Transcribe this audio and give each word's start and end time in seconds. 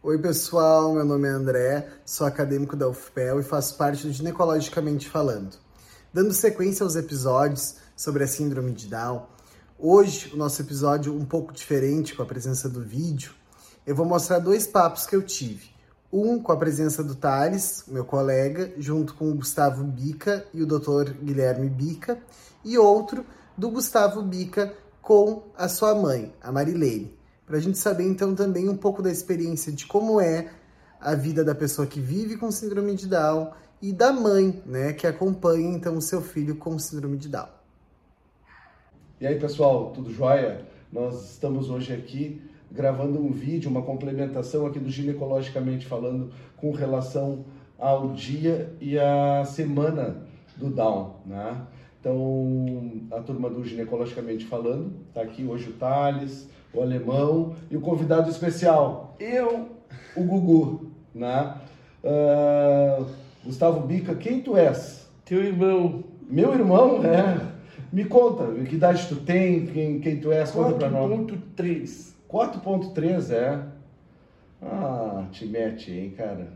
Oi, 0.00 0.16
pessoal. 0.16 0.94
Meu 0.94 1.04
nome 1.04 1.26
é 1.26 1.32
André, 1.32 1.88
sou 2.04 2.24
acadêmico 2.24 2.76
da 2.76 2.88
UFPEL 2.88 3.40
e 3.40 3.42
faço 3.42 3.76
parte 3.76 4.06
do 4.06 4.12
Ginecologicamente 4.12 5.08
Falando. 5.08 5.56
Dando 6.14 6.32
sequência 6.32 6.84
aos 6.84 6.94
episódios 6.94 7.74
sobre 7.96 8.22
a 8.22 8.28
Síndrome 8.28 8.70
de 8.70 8.86
Down, 8.86 9.26
hoje 9.76 10.30
o 10.32 10.36
nosso 10.36 10.62
episódio 10.62 11.12
um 11.12 11.24
pouco 11.24 11.52
diferente 11.52 12.14
com 12.14 12.22
a 12.22 12.26
presença 12.26 12.68
do 12.68 12.80
vídeo, 12.80 13.32
eu 13.84 13.92
vou 13.92 14.06
mostrar 14.06 14.38
dois 14.38 14.68
papos 14.68 15.04
que 15.04 15.16
eu 15.16 15.22
tive. 15.22 15.68
Um 16.12 16.40
com 16.40 16.52
a 16.52 16.56
presença 16.56 17.02
do 17.02 17.16
Thales, 17.16 17.82
meu 17.88 18.04
colega, 18.04 18.72
junto 18.78 19.14
com 19.14 19.28
o 19.28 19.34
Gustavo 19.34 19.82
Bica 19.82 20.46
e 20.54 20.62
o 20.62 20.66
Dr. 20.66 21.10
Guilherme 21.20 21.68
Bica, 21.68 22.22
e 22.64 22.78
outro 22.78 23.26
do 23.56 23.68
Gustavo 23.68 24.22
Bica 24.22 24.72
com 25.02 25.42
a 25.56 25.68
sua 25.68 25.92
mãe, 25.92 26.32
a 26.40 26.52
Marilene 26.52 27.17
para 27.48 27.56
a 27.56 27.60
gente 27.60 27.78
saber 27.78 28.04
então 28.04 28.34
também 28.34 28.68
um 28.68 28.76
pouco 28.76 29.02
da 29.02 29.10
experiência 29.10 29.72
de 29.72 29.86
como 29.86 30.20
é 30.20 30.50
a 31.00 31.14
vida 31.14 31.42
da 31.42 31.54
pessoa 31.54 31.86
que 31.86 31.98
vive 31.98 32.36
com 32.36 32.50
síndrome 32.50 32.94
de 32.94 33.08
Down 33.08 33.52
e 33.80 33.90
da 33.90 34.12
mãe, 34.12 34.62
né, 34.66 34.92
que 34.92 35.06
acompanha 35.06 35.70
então 35.70 35.96
o 35.96 36.02
seu 36.02 36.20
filho 36.20 36.56
com 36.56 36.78
síndrome 36.78 37.16
de 37.16 37.30
Down. 37.30 37.48
E 39.18 39.26
aí, 39.26 39.40
pessoal, 39.40 39.92
tudo 39.92 40.12
jóia? 40.12 40.66
Nós 40.92 41.30
estamos 41.32 41.70
hoje 41.70 41.94
aqui 41.94 42.42
gravando 42.70 43.18
um 43.18 43.32
vídeo, 43.32 43.70
uma 43.70 43.80
complementação 43.80 44.66
aqui 44.66 44.78
do 44.78 44.90
Ginecologicamente 44.90 45.86
falando 45.86 46.30
com 46.58 46.70
relação 46.70 47.46
ao 47.78 48.12
dia 48.12 48.76
e 48.78 48.98
à 48.98 49.42
semana 49.46 50.22
do 50.54 50.68
Down, 50.68 51.14
né? 51.24 51.66
Então, 51.98 53.00
a 53.10 53.20
turma 53.22 53.48
do 53.48 53.64
Ginecologicamente 53.64 54.44
falando, 54.44 54.92
tá 55.14 55.22
aqui 55.22 55.44
hoje 55.44 55.70
o 55.70 55.72
Thales, 55.72 56.48
o 56.72 56.82
alemão 56.82 57.54
e 57.70 57.76
o 57.76 57.80
convidado 57.80 58.30
especial, 58.30 59.14
eu, 59.18 59.68
o 60.16 60.22
Gugu, 60.22 60.90
né? 61.14 61.54
Uh, 62.02 63.06
Gustavo 63.44 63.86
Bica, 63.86 64.14
quem 64.14 64.40
tu 64.40 64.56
és? 64.56 65.08
Teu 65.24 65.42
irmão. 65.42 66.04
Meu 66.28 66.52
irmão, 66.52 67.02
é. 67.04 67.58
Me 67.90 68.04
conta, 68.04 68.44
que 68.64 68.74
idade 68.74 69.06
tu 69.08 69.16
tem, 69.16 69.66
quem, 69.66 70.00
quem 70.00 70.20
tu 70.20 70.30
és, 70.30 70.50
conta 70.50 70.74
pra 70.74 70.90
nós. 70.90 71.10
4.3. 71.10 72.12
4.3, 72.28 73.30
é. 73.32 73.62
Ah, 74.60 75.24
te 75.30 75.46
mete, 75.46 75.92
hein, 75.92 76.10
cara. 76.10 76.52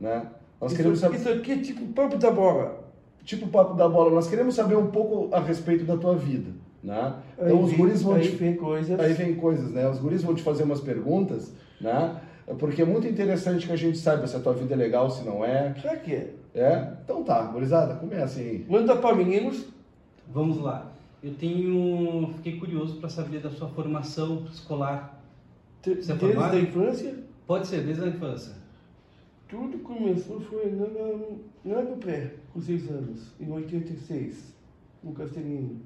Né? 0.00 0.26
Nós 0.60 0.72
isso, 0.72 0.76
queremos 0.76 0.98
saber... 0.98 1.16
Isso 1.16 1.28
aqui 1.28 1.52
é 1.52 1.58
tipo 1.58 1.86
papo 1.92 2.16
da 2.18 2.30
bola. 2.30 2.84
Tipo 3.24 3.46
papo 3.48 3.74
da 3.74 3.88
bola. 3.88 4.10
Nós 4.10 4.28
queremos 4.28 4.54
saber 4.54 4.76
um 4.76 4.88
pouco 4.88 5.32
a 5.34 5.38
respeito 5.38 5.84
da 5.84 5.96
tua 5.96 6.16
vida. 6.16 6.50
Né? 6.82 7.14
Então 7.34 7.46
aí 7.46 7.64
os 7.64 7.72
guris 7.72 8.02
vão 8.02 8.14
aí 8.14 8.28
te... 8.28 8.36
vem 8.36 8.56
coisas. 8.56 8.98
Aí 8.98 9.12
vem 9.12 9.36
coisas, 9.36 9.70
né? 9.70 9.88
Os 9.88 9.98
guris 9.98 10.22
vão 10.22 10.34
te 10.34 10.42
fazer 10.42 10.64
umas 10.64 10.80
perguntas, 10.80 11.52
né? 11.80 12.20
Porque 12.58 12.82
é 12.82 12.84
muito 12.84 13.06
interessante 13.06 13.66
que 13.66 13.72
a 13.72 13.76
gente 13.76 13.96
saiba 13.98 14.26
se 14.26 14.34
a 14.34 14.40
tua 14.40 14.52
vida 14.52 14.74
é 14.74 14.76
legal, 14.76 15.08
se 15.08 15.24
não 15.24 15.44
é. 15.44 15.74
Será 15.80 15.96
que 15.96 16.12
é? 16.12 16.34
É? 16.54 16.92
Então 17.04 17.22
tá, 17.22 17.40
gurizada, 17.42 17.94
começa 17.94 18.40
aí. 18.40 18.66
Manda 18.68 18.96
para 18.96 19.14
meninos. 19.14 19.64
Vamos 20.28 20.58
lá. 20.58 20.92
Eu 21.22 21.34
tenho. 21.34 22.34
Fiquei 22.36 22.58
curioso 22.58 22.96
para 22.96 23.08
saber 23.08 23.40
da 23.40 23.50
sua 23.50 23.68
formação 23.68 24.44
escolar. 24.52 25.22
Você 25.84 26.12
é 26.12 26.14
desde 26.16 26.38
a 26.38 26.58
infância? 26.58 27.14
Pode 27.46 27.66
ser, 27.68 27.82
desde 27.84 28.04
a 28.04 28.08
infância. 28.08 28.54
Tudo 29.48 29.78
começou 29.80 30.40
foi 30.40 30.74
lá 31.64 31.82
no 31.82 31.96
pré, 31.96 32.34
com 32.52 32.60
seis 32.60 32.88
anos, 32.90 33.32
em 33.38 33.50
86, 33.50 34.54
no 35.02 35.12
Castelinho 35.12 35.80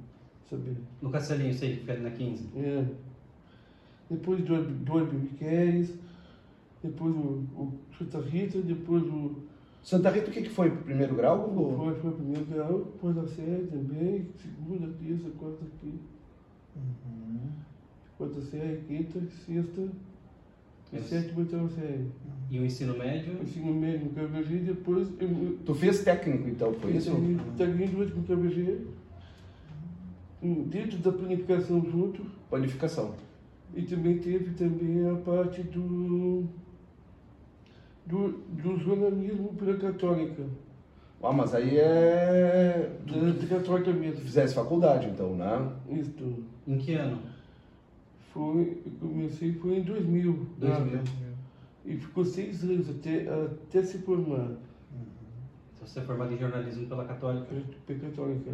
saber. 0.48 0.77
No 1.02 1.11
Castelinho, 1.11 1.55
sei, 1.55 1.75
que 1.75 1.80
fica 1.80 1.92
ali 1.92 2.02
na 2.02 2.11
15. 2.11 2.48
É. 2.56 2.84
Depois 4.11 4.42
do, 4.44 4.62
do 4.62 5.00
depois 6.83 7.14
o, 7.14 7.44
o 7.56 7.72
Santa 7.98 8.20
Rita, 8.20 8.61
depois 8.61 9.02
o. 9.02 9.36
Santa 9.83 10.11
Rita, 10.11 10.30
o 10.30 10.33
que, 10.33 10.42
que 10.42 10.48
foi? 10.50 10.70
Primeiro 10.70 11.14
grau? 11.14 11.52
Ou... 11.56 11.77
Foi, 11.77 11.94
foi 11.94 12.12
primeiro 12.12 12.44
grau, 12.47 12.78
depois 12.84 13.19
a 13.19 13.27
série 13.27 13.67
também, 13.67 14.27
segunda, 14.36 14.92
terça, 15.01 15.30
quarta, 15.39 15.64
quinta. 15.80 16.05
Uhum. 16.77 17.39
Quarta 18.18 18.40
série, 18.40 18.80
quinta, 18.86 19.20
sexta, 19.20 19.89
e 20.92 21.01
sétima, 21.01 21.40
oitava 21.40 21.68
série. 21.68 22.06
E 22.51 22.58
o 22.58 22.64
ensino 22.64 22.96
médio? 22.96 23.35
O 23.40 23.42
ensino 23.42 23.74
médio 23.74 24.06
no 24.06 24.11
KBG, 24.11 24.58
depois. 24.58 25.08
Eu, 25.18 25.58
tu 25.64 25.74
fez 25.74 26.05
técnico 26.05 26.48
então, 26.48 26.73
foi 26.74 26.92
isso? 26.96 27.11
Técnico 27.56 28.05
no 28.05 28.23
KBG 28.23 28.86
dentro 30.42 30.98
da 30.98 31.13
planificação 31.13 31.85
junto. 31.85 32.24
Planificação. 32.48 33.14
E 33.74 33.83
também 33.83 34.19
teve 34.19 34.55
também 34.55 35.08
a 35.08 35.17
parte 35.17 35.63
do, 35.63 36.45
do, 38.07 38.29
do 38.48 38.79
jornalismo 38.79 39.55
pela 39.55 39.77
católica. 39.77 40.45
Ah, 41.23 41.33
mas 41.33 41.55
aí 41.55 41.79
é. 41.79 42.98
Da, 43.07 43.33
da 43.33 43.47
católica 43.47 43.92
mesmo. 43.92 44.20
Fizesse 44.20 44.55
faculdade 44.55 45.08
então, 45.08 45.35
né? 45.35 45.73
Isso. 45.91 46.45
Em 46.67 46.79
que 46.79 46.95
ano? 46.95 47.20
Foi, 48.33 48.83
eu 48.85 49.08
comecei 49.08 49.53
foi 49.55 49.79
em 49.79 49.83
2000. 49.83 50.47
2000. 50.58 51.01
E 51.85 51.97
ficou 51.97 52.24
seis 52.24 52.63
anos 52.64 52.91
até, 52.91 53.27
até 53.29 53.83
se 53.83 53.98
formar. 53.98 54.39
Uhum. 54.39 54.57
Então 55.74 55.86
você 55.86 56.01
é 56.01 56.03
formado 56.03 56.33
em 56.33 56.39
jornalismo 56.39 56.86
pela 56.86 57.05
Católica? 57.05 57.55
Pela 57.86 57.98
Católica. 58.01 58.53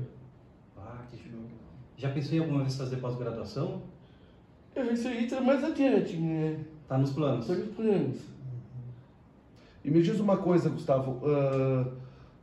Ah, 0.76 1.04
que 1.10 1.16
show. 1.16 1.41
Já 2.02 2.10
pensou 2.10 2.34
em 2.36 2.40
alguma 2.40 2.62
vez 2.62 2.76
fazer 2.76 2.96
pós-graduação? 2.96 3.80
Isso 4.92 5.06
aí 5.06 5.26
está 5.26 5.40
mais 5.40 5.62
adiante, 5.62 6.16
né? 6.16 6.58
Está 6.82 6.98
nos 6.98 7.12
planos. 7.12 7.48
Está 7.48 7.62
nos 7.62 7.76
planos. 7.76 8.18
E 9.84 9.88
me 9.88 10.02
diz 10.02 10.18
uma 10.18 10.36
coisa, 10.36 10.68
Gustavo, 10.68 11.12
uh, 11.24 11.92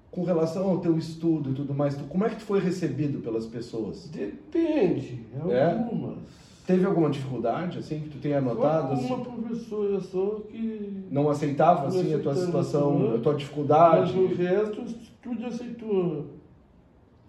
com 0.10 0.24
relação 0.24 0.70
ao 0.70 0.80
teu 0.80 0.98
estudo 0.98 1.52
e 1.52 1.54
tudo 1.54 1.74
mais, 1.74 1.94
tu, 1.94 2.06
como 2.06 2.24
é 2.24 2.30
que 2.30 2.38
tu 2.38 2.44
foi 2.44 2.62
recebido 2.62 3.20
pelas 3.20 3.46
pessoas? 3.48 4.08
Depende, 4.08 5.26
é? 5.50 5.72
algumas. 5.72 6.16
É? 6.20 6.40
Teve 6.66 6.86
alguma 6.86 7.10
dificuldade, 7.10 7.80
assim, 7.80 8.00
que 8.00 8.10
tu 8.12 8.18
tenha 8.20 8.40
notado? 8.40 8.96
Só 8.96 9.16
uma 9.16 9.22
assim? 9.22 9.42
professora 9.42 10.00
só 10.00 10.42
que... 10.50 11.04
Não 11.12 11.30
aceitava, 11.30 11.82
não 11.82 12.00
assim, 12.00 12.14
a 12.14 12.20
tua 12.20 12.36
situação, 12.36 13.16
a 13.16 13.18
tua 13.18 13.36
dificuldade? 13.36 14.14
Mas 14.16 14.32
o 14.32 14.36
resto, 14.36 14.86
tudo 15.22 15.46
aceitou. 15.46 16.39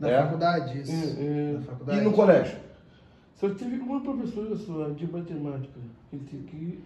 Na 0.01 0.09
é? 0.09 0.23
faculdade, 0.23 0.81
isso. 0.81 0.93
É, 0.93 1.25
é. 1.25 1.53
Na 1.53 1.61
faculdade. 1.61 1.99
E 1.99 2.03
no 2.03 2.13
colégio? 2.13 2.59
Só 3.37 3.49
tive 3.51 3.77
uma 3.79 4.01
professora 4.01 4.57
só, 4.57 4.89
de 4.89 5.11
matemática, 5.11 5.79
que, 6.11 6.37
que 6.39 6.81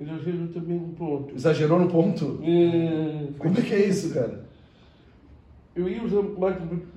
exagerou 0.00 0.48
também 0.48 0.76
um 0.76 0.92
ponto. 0.92 1.34
Exagerou 1.34 1.78
no 1.78 1.88
ponto? 1.88 2.40
É. 2.42 3.28
Como 3.38 3.58
é 3.58 3.62
que 3.62 3.74
é 3.74 3.86
isso, 3.86 4.12
cara? 4.12 4.44
Eu 5.74 5.88
ia 5.88 6.02
usar 6.02 6.22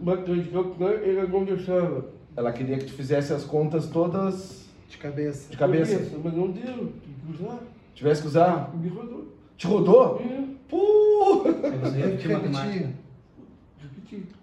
máquina 0.02 0.42
de 0.42 0.50
calcular, 0.50 0.94
ela 0.94 1.28
não 1.28 1.46
deixava. 1.46 2.06
Ela 2.36 2.52
queria 2.52 2.78
que 2.78 2.86
tu 2.86 2.94
fizesse 2.94 3.34
as 3.34 3.44
contas 3.44 3.88
todas... 3.88 4.68
De 4.88 4.98
cabeça. 4.98 5.52
De 5.52 5.58
cabeça. 5.58 5.94
cabeça 5.94 6.18
mas 6.24 6.34
não 6.34 6.50
deu, 6.50 6.64
tinha 6.64 7.16
que 7.26 7.44
usar. 7.44 7.60
Tivesse 7.94 8.22
que 8.22 8.28
usar? 8.28 8.76
Me 8.76 8.88
rodou. 8.88 9.28
Te 9.56 9.68
rodou? 9.68 10.22
É. 10.22 10.44
Puh! 10.68 11.44
Você 11.82 11.98
repetiu 11.98 12.32
matemática. 12.32 12.90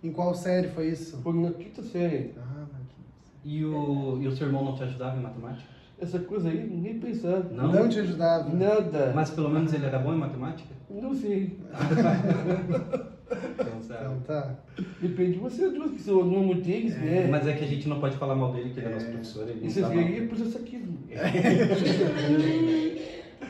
Em 0.02 0.12
qual 0.12 0.34
série 0.34 0.68
foi 0.68 0.88
isso? 0.88 1.18
Foi 1.18 1.32
na 1.34 1.50
quinta 1.52 1.82
série. 1.82 2.34
Ah, 2.36 2.60
na 2.60 2.78
quinta 2.78 3.02
E 3.44 3.64
o, 3.64 4.18
e 4.20 4.28
o 4.28 4.36
seu 4.36 4.46
irmão 4.46 4.64
não 4.64 4.74
te 4.74 4.82
ajudava 4.82 5.16
em 5.16 5.22
matemática? 5.22 5.76
Essa 5.98 6.18
coisa 6.18 6.50
aí, 6.50 6.66
nem 6.68 6.98
pensar. 6.98 7.44
Não? 7.50 7.72
Não 7.72 7.88
te 7.88 8.00
ajudava? 8.00 8.52
Nada. 8.54 9.12
Mas 9.14 9.30
pelo 9.30 9.48
menos 9.48 9.72
ele 9.72 9.86
era 9.86 9.98
bom 9.98 10.12
em 10.12 10.18
matemática? 10.18 10.74
Não 10.90 11.14
sei. 11.14 11.58
então 13.54 14.20
tá. 14.26 14.56
Depende 15.00 15.32
de 15.32 15.38
você 15.38 15.70
duas, 15.70 15.92
que 15.92 16.00
são 16.02 16.22
nome 16.22 16.56
deles, 16.56 16.94
é, 16.96 17.00
né? 17.00 17.28
Mas 17.30 17.46
é 17.46 17.54
que 17.54 17.64
a 17.64 17.66
gente 17.66 17.88
não 17.88 17.98
pode 17.98 18.16
falar 18.18 18.34
mal 18.34 18.52
dele, 18.52 18.70
que 18.70 18.80
ele 18.80 18.88
é, 18.88 18.92
nosso 18.92 19.06
professor. 19.06 19.48
Ele 19.48 19.66
Isso 19.66 19.84
aí 19.86 20.18
é 20.18 20.26
processaquismo. 20.26 20.98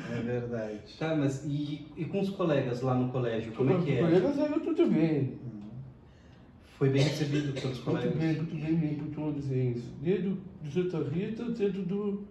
É 0.09 0.21
verdade. 0.21 0.79
Tá, 0.99 1.15
mas 1.15 1.45
e, 1.45 1.87
e 1.97 2.05
com 2.07 2.21
os 2.21 2.31
colegas 2.31 2.81
lá 2.81 2.95
no 2.95 3.11
colégio, 3.11 3.53
como 3.53 3.73
é 3.73 3.79
que 3.83 3.93
é? 3.93 4.03
Os 4.03 4.09
colegas 4.09 4.39
eram 4.39 4.61
tudo 4.61 4.87
bem. 4.91 5.39
Foi 6.79 6.91
bem 6.91 7.03
recebido 7.03 7.59
pelos 7.59 7.79
colegas? 7.79 8.15
Muito 8.15 8.19
bem, 8.19 8.37
muito 8.37 8.55
bem, 8.55 8.75
bem 8.77 8.95
por 8.97 9.09
todos 9.15 9.51
eles. 9.51 9.83
Desde 10.03 10.29
do 10.29 10.71
Santa 10.71 11.09
Rita, 11.09 11.45
dentro 11.45 11.83
do, 11.83 12.25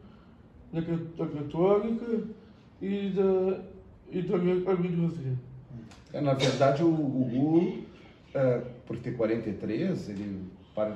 da, 0.71 0.81
da 0.81 1.27
Católica 1.31 2.23
e 2.79 3.09
da, 3.09 3.63
e 4.11 4.21
da 4.21 4.35
Agroindústria. 4.35 5.33
É, 6.13 6.21
na 6.21 6.35
verdade, 6.35 6.83
o 6.83 6.91
Gugu, 6.91 7.85
é, 8.35 8.61
por 8.85 8.97
ter 8.97 9.17
43, 9.17 10.09
ele 10.09 10.41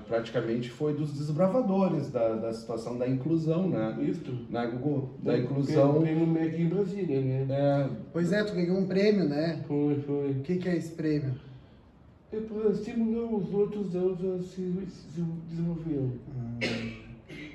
praticamente 0.07 0.69
foi 0.69 0.94
dos 0.94 1.13
desbravadores 1.13 2.12
da, 2.12 2.36
da 2.36 2.54
situação 2.54 2.98
da 2.98 3.07
inclusão, 3.07 3.68
né? 3.68 3.98
Isso. 4.02 4.45
Né, 4.50 4.68
Gugu? 4.68 5.10
Da 5.24 5.38
inclusão. 5.38 6.02
Prêmio 6.02 6.28
MEC 6.28 6.62
em 6.62 6.68
Brasília, 6.68 7.22
né? 7.22 7.48
É... 7.50 7.90
Pois 8.13 8.31
é, 8.31 8.44
tu 8.44 8.54
ganhou 8.54 8.78
um 8.78 8.86
prêmio, 8.86 9.28
né? 9.28 9.63
Foi, 9.68 9.95
foi. 10.06 10.31
O 10.31 10.42
que, 10.42 10.57
que 10.57 10.69
é 10.69 10.75
esse 10.75 10.92
prêmio? 10.92 11.49
É 12.31 12.40
para 12.40 12.70
estimular 12.70 13.34
os 13.34 13.54
outros 13.54 13.96
a 13.96 14.44
se, 14.44 14.86
se 14.88 15.22
desenvolver. 15.48 15.98
Hum. 15.98 16.60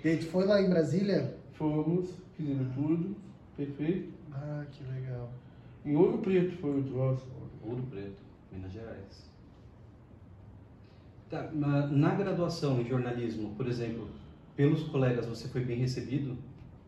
E 0.05 0.09
aí, 0.09 0.19
tu 0.19 0.26
foi 0.26 0.44
lá 0.47 0.61
em 0.61 0.69
Brasília? 0.69 1.37
Fomos, 1.53 2.11
fizemos 2.37 2.75
tudo. 2.75 3.17
Perfeito? 3.56 4.12
Ah, 4.32 4.65
que 4.73 4.82
legal. 4.93 5.32
Em 5.85 5.94
Ouro 5.94 6.19
Preto 6.19 6.56
foi 6.56 6.81
o 6.81 6.82
troço. 6.82 7.26
Ouro 7.65 7.82
Preto, 7.85 8.21
Minas 8.53 8.73
Gerais. 8.73 9.31
Tá, 11.31 11.50
na, 11.53 11.87
na 11.87 12.15
graduação 12.15 12.81
em 12.81 12.85
jornalismo, 12.85 13.55
por 13.56 13.67
exemplo, 13.67 14.09
pelos 14.56 14.85
colegas 14.85 15.26
você 15.26 15.49
foi 15.49 15.65
bem 15.65 15.79
recebido? 15.79 16.37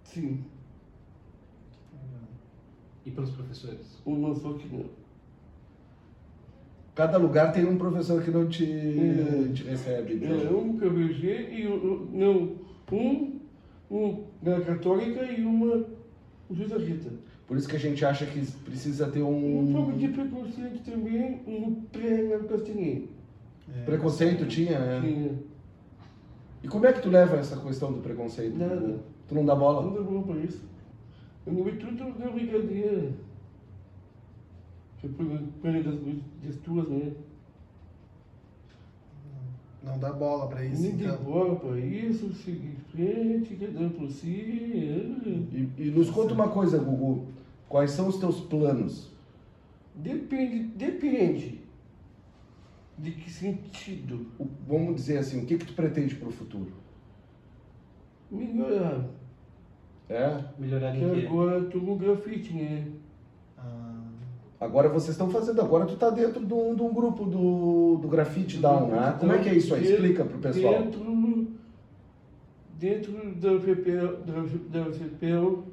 Sim, 0.04 0.44
E 3.04 3.10
pelos 3.12 3.30
professores? 3.30 3.98
uma 4.04 4.34
só 4.34 4.54
que 4.54 4.66
não. 4.68 4.84
Cada 6.96 7.18
lugar 7.18 7.52
tem 7.52 7.64
um 7.66 7.76
professor 7.76 8.22
que 8.22 8.30
não 8.30 8.48
te, 8.48 8.64
Hum. 8.64 9.52
te 9.52 9.62
recebe. 9.64 10.14
É, 10.14 10.16
então. 10.16 10.58
um 10.58 10.78
KBG 10.78 11.26
e 11.52 11.64
não, 12.16 12.52
um, 12.90 13.38
um 13.90 14.24
na 14.42 14.60
Católica 14.62 15.22
e 15.24 15.42
uma 15.42 15.84
José 16.50 16.78
Rita. 16.78 17.10
Por 17.46 17.58
isso 17.58 17.68
que 17.68 17.76
a 17.76 17.78
gente 17.78 18.02
acha 18.04 18.24
que 18.24 18.40
precisa 18.64 19.06
ter 19.08 19.22
Um 19.22 19.70
pouco 19.72 19.92
de 19.92 20.06
um 20.06 20.12
preconceito 20.12 20.90
também 20.90 21.42
no 21.46 21.72
pré 21.92 22.22
na 22.22 22.38
Castanheira. 22.48 23.02
É. 23.76 23.82
preconceito, 23.84 24.46
tinha, 24.46 24.78
né? 24.78 25.00
Tinha. 25.02 25.30
E 26.62 26.68
como 26.68 26.86
é 26.86 26.92
que 26.94 27.02
tu 27.02 27.10
leva 27.10 27.36
essa 27.36 27.56
questão 27.60 27.92
do 27.92 28.00
preconceito? 28.00 28.56
Nada. 28.56 29.00
Tu 29.28 29.34
não 29.34 29.44
dá 29.44 29.52
Não 29.54 29.60
bola? 29.60 29.92
dá 29.94 30.00
bom 30.00 30.22
pra 30.22 30.36
isso. 30.40 30.64
Eu 31.46 31.52
não 31.52 31.62
vi 31.62 31.72
tudo 31.72 32.04
na 32.18 32.30
brincadeira. 32.30 33.10
Foi 35.00 35.10
por 35.10 35.24
das, 35.82 35.94
das 36.44 36.56
tuas, 36.62 36.88
né? 36.88 37.12
Não 39.82 39.98
dá 39.98 40.12
bola 40.12 40.48
pra 40.48 40.64
isso, 40.64 40.82
de 40.82 41.04
então. 41.04 41.16
bola 41.22 41.56
pra 41.56 41.78
isso, 41.78 42.32
seguir 42.34 42.72
em 42.72 42.76
frente, 42.90 43.54
cada 43.54 43.78
um 43.80 43.90
por 43.90 44.10
si. 44.10 44.28
é. 44.74 45.56
E, 45.56 45.70
e 45.78 45.90
nos 45.90 46.10
conta 46.10 46.34
uma 46.34 46.48
coisa, 46.48 46.78
Gugu. 46.78 47.28
Quais 47.68 47.92
são 47.92 48.08
os 48.08 48.18
teus 48.18 48.40
planos? 48.40 49.10
Depende, 49.94 50.64
depende. 50.76 51.60
De 52.98 53.12
que 53.12 53.30
sentido? 53.30 54.26
O- 54.38 54.48
vamos 54.66 54.96
dizer 54.96 55.18
assim, 55.18 55.42
o 55.42 55.46
que 55.46 55.56
que 55.58 55.66
tu 55.66 55.74
pretende 55.74 56.16
para 56.16 56.28
o 56.28 56.32
futuro? 56.32 56.72
Melhorar. 58.30 59.04
É? 60.08 60.44
Melhorar 60.58 60.96
em 60.96 60.98
quê? 61.14 61.26
agora 61.26 61.64
tô 61.66 61.78
no 61.78 61.96
grafite, 61.96 62.52
né? 62.54 62.88
Ah, 63.58 64.02
Agora 64.58 64.88
vocês 64.88 65.10
estão 65.10 65.28
fazendo, 65.28 65.60
agora 65.60 65.84
tu 65.84 65.96
tá 65.96 66.08
dentro 66.08 66.44
de 66.44 66.54
um, 66.54 66.74
de 66.74 66.82
um 66.82 66.92
grupo 66.92 67.24
do, 67.26 67.98
do 68.00 68.08
Grafite 68.08 68.56
Down, 68.56 68.88
né? 68.88 69.16
Como 69.20 69.32
é 69.32 69.38
que 69.38 69.50
é 69.50 69.54
isso 69.54 69.74
aí? 69.74 69.84
Explica 69.84 70.24
pro 70.24 70.38
pessoal. 70.38 70.82
Dentro, 70.82 71.48
dentro 72.78 73.34
da 73.34 73.52
UFPEL, 73.52 74.16
da, 74.22 74.80
da 74.80 74.88
UFPEL, 74.88 75.64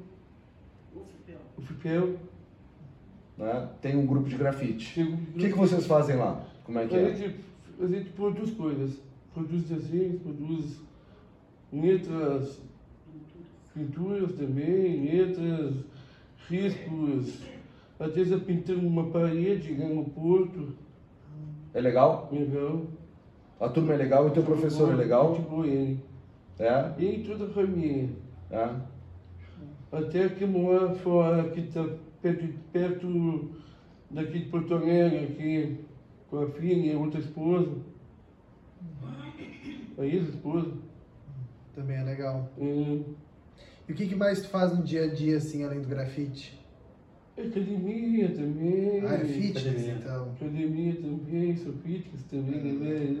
UFPEL, 1.56 2.16
Né? 3.38 3.68
Tem 3.80 3.96
um 3.96 4.06
grupo 4.06 4.28
de 4.28 4.36
grafite. 4.36 5.02
O 5.02 5.38
que, 5.38 5.48
que 5.48 5.58
vocês 5.58 5.86
fazem 5.86 6.16
lá? 6.16 6.44
Como 6.64 6.78
é 6.78 6.86
que 6.86 6.94
A 6.94 7.00
é? 7.00 7.14
gente, 7.14 7.36
a 7.80 7.86
gente 7.86 8.10
produz 8.10 8.50
coisas. 8.52 8.98
Produz 9.32 9.64
desenhos, 9.64 10.22
produz 10.22 10.76
letras, 11.72 12.60
pinturas 13.74 14.32
também, 14.34 15.04
letras, 15.10 15.74
riscos. 16.48 17.40
Às 17.98 18.14
vezes 18.14 18.32
é 18.32 18.38
pintando 18.38 18.86
uma 18.86 19.10
parede 19.10 19.74
lá 19.76 19.88
no 19.88 20.04
porto. 20.04 20.74
É 21.72 21.80
legal? 21.80 22.28
Legal. 22.32 22.82
A 23.60 23.68
turma 23.68 23.94
é 23.94 23.96
legal? 23.96 24.26
E 24.26 24.30
o 24.30 24.32
teu 24.32 24.42
professor 24.42 24.92
é 24.92 24.96
legal? 24.96 25.30
Muito 25.30 25.48
bom 25.48 25.64
ele. 25.64 26.00
É? 26.58 26.92
E 26.98 27.24
toda 27.24 27.46
a 27.46 27.48
família. 27.50 28.08
É? 28.50 28.70
Até 29.92 30.28
que 30.28 30.44
mora 30.44 30.94
fora, 30.96 31.50
que 31.50 31.60
está 31.60 31.84
perto, 32.20 32.46
perto 32.72 33.50
daqui 34.10 34.40
de 34.40 34.46
Porto 34.46 34.74
Alegre, 34.74 35.24
aqui, 35.24 35.78
com 36.30 36.42
a 36.42 36.50
filha 36.50 36.92
e 36.92 36.96
outra 36.96 37.20
esposa. 37.20 37.72
A 39.96 40.04
ex-esposa. 40.04 40.72
também 41.74 41.96
é 41.96 42.02
legal. 42.02 42.50
Hum, 42.58 43.04
E 43.88 43.92
o 43.92 43.94
que, 43.94 44.08
que 44.08 44.14
mais 44.16 44.42
tu 44.42 44.48
faz 44.48 44.76
no 44.76 44.82
dia 44.82 45.04
a 45.04 45.14
dia, 45.14 45.36
assim, 45.36 45.62
além 45.62 45.80
do 45.80 45.88
grafite? 45.88 46.58
Academia 47.36 48.28
também. 48.28 49.02
Ah, 49.04 49.14
é 49.14 49.24
fitness, 49.24 49.56
Academia. 49.66 49.96
então. 50.00 50.28
Academia 50.40 50.94
também, 50.94 51.56
sou 51.56 51.72
fitness 51.84 52.22
também, 52.30 52.60
né? 52.74 53.16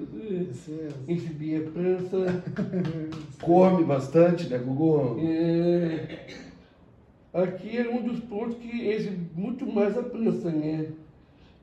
Isso 0.50 0.70
mesmo. 0.70 0.98
Enchi 1.08 1.56
a 1.56 1.70
prança. 1.70 2.42
Come 3.42 3.84
bastante, 3.84 4.48
né, 4.48 4.58
Gugu? 4.58 5.18
É, 5.20 6.26
aqui 7.32 7.76
é 7.78 7.88
um 7.90 8.02
dos 8.02 8.20
pontos 8.20 8.56
que 8.58 8.86
esse 8.86 9.10
muito 9.34 9.66
mais 9.66 9.98
a 9.98 10.02
prança, 10.04 10.48
né? 10.48 10.86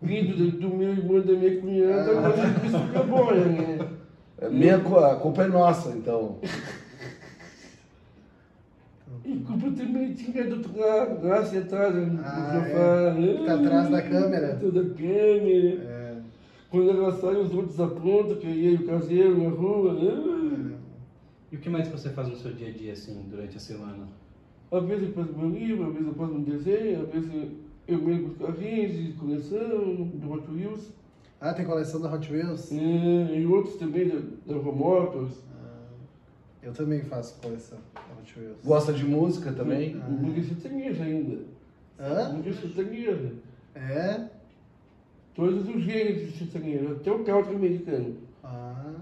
Vindo 0.01 0.35
do, 0.35 0.51
do 0.51 0.75
meu 0.75 0.89
irmão 0.91 1.19
e 1.19 1.21
da 1.21 1.33
minha 1.33 1.61
cunhada, 1.61 2.11
Ah. 2.17 2.21
mas 2.21 2.63
isso 2.65 2.79
fica 2.87 3.03
bom, 3.03 3.31
né? 3.33 3.79
É 4.39 4.49
minha, 4.49 4.75
a 4.75 5.15
culpa 5.15 5.43
é 5.43 5.47
nossa, 5.47 5.91
então. 5.91 6.37
E 9.23 9.37
culpa 9.39 9.71
também 9.71 10.13
tinha 10.13 10.43
do 10.45 10.55
outro 10.57 10.79
lado, 10.79 11.25
lá 11.27 11.45
sentado 11.45 11.97
no 11.97 12.19
Ah, 12.21 12.53
sofá. 12.53 13.19
né? 13.19 13.45
Tá 13.45 13.53
atrás 13.55 13.89
da 13.89 14.01
câmera. 14.01 14.53
Atrás 14.53 14.73
da 14.73 14.83
câmera. 14.95 15.83
É, 15.83 16.17
Quando 16.69 16.89
ela 16.89 17.11
sai, 17.11 17.35
os 17.35 17.53
outros 17.53 17.79
aprontam, 17.79 18.37
que 18.37 18.47
e 18.47 18.75
o 18.75 18.85
caseiro 18.85 19.43
na 19.43 19.49
rua. 19.49 19.93
Né? 19.93 20.77
E 21.51 21.55
o 21.55 21.59
que 21.59 21.69
mais 21.69 21.87
você 21.89 22.09
faz 22.09 22.29
no 22.29 22.35
seu 22.37 22.53
dia 22.53 22.69
a 22.69 22.71
dia, 22.71 22.93
assim, 22.93 23.25
durante 23.29 23.57
a 23.57 23.59
semana? 23.59 24.07
Às 24.71 24.83
vezes 24.85 25.09
eu 25.09 25.13
faço 25.13 25.37
meu 25.37 25.49
livro, 25.49 25.85
às 25.87 25.93
vezes 25.93 26.07
eu 26.07 26.13
faço 26.15 26.33
um 26.33 26.43
desenho, 26.43 27.01
às 27.03 27.09
vezes 27.09 27.31
eu 27.87 27.97
mesmo 28.01 28.27
os 28.29 28.37
carrinhos 28.37 28.93
de 28.93 29.11
coleção, 29.13 29.59
do 30.13 30.31
Hot 30.31 30.49
Wheels. 30.49 30.93
Ah, 31.41 31.53
tem 31.53 31.65
coleção 31.65 31.99
da 31.99 32.11
Hot 32.13 32.31
Wheels? 32.31 32.71
É, 32.71 33.37
e 33.39 33.45
outros 33.45 33.75
também 33.75 34.07
da, 34.07 34.15
da 34.45 34.55
Romotors. 34.61 35.33
Ah, 35.53 35.87
eu 36.63 36.71
também 36.71 37.01
faço 37.01 37.37
coleção. 37.41 37.79
Gosta 38.63 38.93
de 38.93 39.05
música 39.05 39.51
também? 39.51 39.99
Ah. 40.01 40.09
Música 40.09 40.55
sertaneja 40.55 41.03
ainda. 41.03 41.45
Hã? 41.99 42.33
Música 42.33 42.67
sertaneja. 42.67 43.33
É? 43.75 44.27
Todos 45.33 45.67
os 45.67 45.81
gêneros 45.83 46.31
de 46.31 46.37
sertanejo, 46.37 46.93
até 46.93 47.11
o 47.11 47.23
country 47.23 47.55
americano. 47.55 48.17
Ah, 48.43 48.93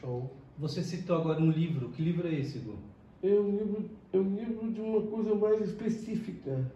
show. 0.00 0.30
Você 0.58 0.82
citou 0.82 1.16
agora 1.16 1.40
um 1.40 1.50
livro. 1.50 1.88
Que 1.90 2.02
livro 2.02 2.28
é 2.28 2.34
esse, 2.34 2.58
Gu? 2.58 2.74
É 3.22 3.28
um 3.28 3.50
livro, 3.50 3.90
é 4.12 4.18
um 4.18 4.36
livro 4.36 4.70
de 4.70 4.80
uma 4.80 5.00
coisa 5.00 5.34
mais 5.34 5.62
específica, 5.62 6.70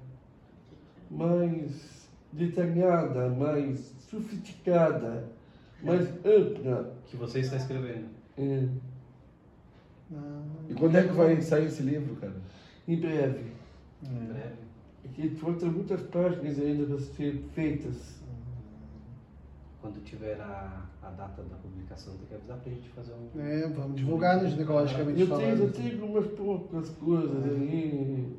mais 1.10 2.08
detalhada, 2.32 3.28
mais 3.28 3.94
sofisticada, 4.10 5.28
mais 5.82 6.08
ampla. 6.24 6.94
Que 7.06 7.16
você 7.16 7.40
está 7.40 7.56
escrevendo. 7.56 8.06
É, 8.38 8.66
E 10.68 10.74
quando 10.74 10.96
é 10.96 11.02
que 11.02 11.12
vai 11.12 11.40
sair 11.40 11.66
esse 11.66 11.82
livro, 11.82 12.16
cara? 12.16 12.34
em 12.86 12.96
breve. 12.96 13.52
Em 14.02 14.16
é. 14.16 14.32
breve. 14.32 14.68
Aqui 15.04 15.28
faltam 15.36 15.70
muitas 15.70 16.00
páginas 16.02 16.58
ainda 16.58 16.86
para 16.86 16.98
ser 16.98 17.44
feitas. 17.54 18.18
Quando 19.80 20.02
tiver 20.04 20.40
a, 20.40 20.86
a 21.02 21.10
data 21.10 21.42
da 21.42 21.56
publicação, 21.56 22.14
tem 22.16 22.26
que 22.26 22.34
avisar 22.34 22.58
pra 22.58 22.72
gente 22.72 22.88
fazer 22.88 23.12
um... 23.12 23.40
É, 23.40 23.68
vamos 23.68 23.96
divulgar 23.96 24.42
no 24.42 24.48
ginecologicamente 24.48 25.20
Eu 25.20 25.26
tenho, 25.26 25.40
falando. 25.40 25.60
eu 25.60 25.72
tenho 25.72 26.02
algumas 26.02 26.26
poucas 26.28 26.90
coisas 26.90 27.44
aí. 27.44 28.36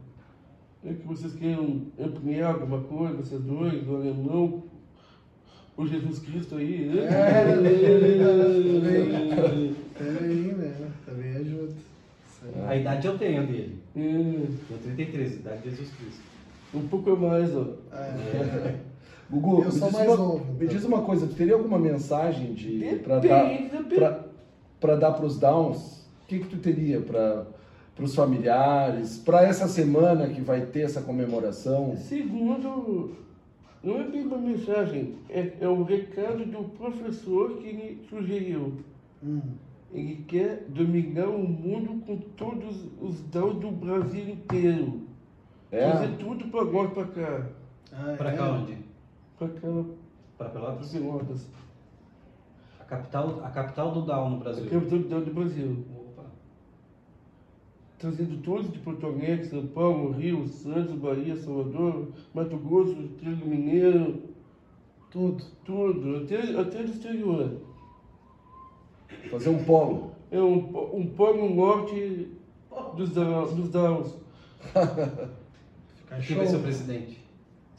É 0.83 0.93
que 0.93 1.07
vocês 1.07 1.33
queiram 1.33 1.88
ampliar 1.99 2.53
alguma 2.53 2.81
coisa, 2.81 3.17
vocês 3.17 3.41
dois, 3.41 3.88
o 3.88 3.95
alemão, 3.95 4.63
o 5.77 5.88
Jesus 5.88 6.19
Cristo 6.19 6.55
aí. 6.55 6.85
né? 6.88 7.05
É, 7.05 7.55
também. 10.03 10.53
Né? 10.53 10.91
Também 11.06 11.36
ajuda. 11.36 11.74
A 12.68 12.75
idade 12.75 13.06
eu 13.08 13.18
tenho 13.18 13.46
dele. 13.46 13.79
É, 13.96 14.00
Tenho 14.00 14.58
33, 14.96 15.36
idade 15.36 15.62
de 15.62 15.70
Jesus 15.72 15.89
Cristo. 15.91 16.22
um 16.74 16.88
pouco 16.88 17.15
mais, 17.18 17.56
ó. 17.56 17.65
É. 17.94 18.75
Gugu, 19.29 19.60
Eu 19.60 19.65
me 19.65 19.72
sou 19.72 19.89
diz 19.89 19.98
mais 19.98 20.08
uma, 20.08 20.18
novo, 20.18 20.46
Me 20.46 20.53
então. 20.65 20.68
diz 20.70 20.84
uma 20.86 21.01
coisa, 21.03 21.27
tu 21.27 21.36
teria 21.36 21.53
alguma 21.53 21.77
mensagem 21.77 22.53
de 22.53 23.00
para 23.03 23.20
dar 23.20 23.44
Depende, 23.48 24.00
pra 24.79 24.96
dar 24.96 25.12
pros 25.12 25.38
downs? 25.38 26.00
O 26.24 26.27
que 26.27 26.39
que 26.39 26.48
tu 26.48 26.58
teria 26.58 27.00
para 27.01 27.46
os 28.00 28.15
familiares, 28.15 29.18
para 29.20 29.44
essa 29.44 29.68
semana 29.68 30.29
que 30.29 30.41
vai 30.41 30.62
ter 30.65 30.82
essa 30.82 31.01
comemoração? 31.01 31.96
Segundo, 31.98 33.12
não 33.84 34.00
é 34.00 34.03
bem 34.06 34.25
uma 34.25 34.38
mensagem, 34.38 35.15
é, 35.29 35.51
é 35.62 35.68
um 35.68 35.84
recado 35.84 36.46
do 36.46 36.63
professor 36.77 37.58
que 37.58 37.72
me 37.74 38.00
sugeriu. 38.10 38.74
Hum. 39.24 39.41
Ele 39.91 40.24
quer 40.27 40.65
dominar 40.69 41.27
o 41.27 41.39
mundo 41.48 42.05
com 42.05 42.17
todos 42.36 42.86
os 43.01 43.19
dons 43.22 43.55
do 43.60 43.72
Brasil 43.72 44.29
inteiro. 44.29 45.01
É? 45.72 45.89
Fazer 45.91 46.17
tudo 46.17 46.46
para 46.50 46.63
nós 46.65 46.93
para 46.93 47.08
cá. 47.08 47.50
Ah, 47.91 48.15
Pra 48.17 48.31
é? 48.31 48.38
cá 48.38 48.51
onde? 48.51 48.77
Para 49.38 49.48
cá, 49.50 49.67
para 50.38 50.50
Pelotas? 50.50 50.91
Pelotas. 50.91 51.50
A 52.79 52.84
capital, 52.84 53.41
a 53.43 53.50
capital 53.50 53.91
do 53.91 54.01
Down 54.03 54.29
no 54.31 54.36
A 54.38 54.39
Brasil. 54.39 54.69
capital 54.69 55.00
do 55.00 55.25
do 55.25 55.34
Brasil. 55.34 55.86
Opa. 55.96 56.25
trazendo 57.98 58.41
todos 58.43 58.72
de 58.72 58.79
Porto 58.79 59.05
Alegre, 59.08 59.46
São 59.46 59.65
Paulo, 59.67 60.12
Rio, 60.12 60.48
Santos, 60.48 60.96
Bahia, 60.96 61.36
Salvador, 61.36 62.10
Mato 62.34 62.58
Grosso, 62.58 62.96
Rio 63.22 63.38
Mineiro, 63.46 64.22
Tudo. 65.12 65.43
tudo, 65.65 66.17
até, 66.17 66.38
até 66.60 66.84
do 66.84 66.91
exterior. 66.91 67.62
Fazer 69.30 69.50
um 69.50 69.63
polo. 69.63 70.12
É 70.32 70.39
um, 70.39 70.58
um 70.94 71.08
polo 71.08 71.54
norte 71.54 72.28
dos, 72.96 73.13
da- 73.13 73.46
dos 73.46 73.70
Downs. 73.70 74.16
Quem 76.25 76.36
vai 76.38 76.46
ser 76.48 76.56
o 76.58 76.60
presidente? 76.62 77.20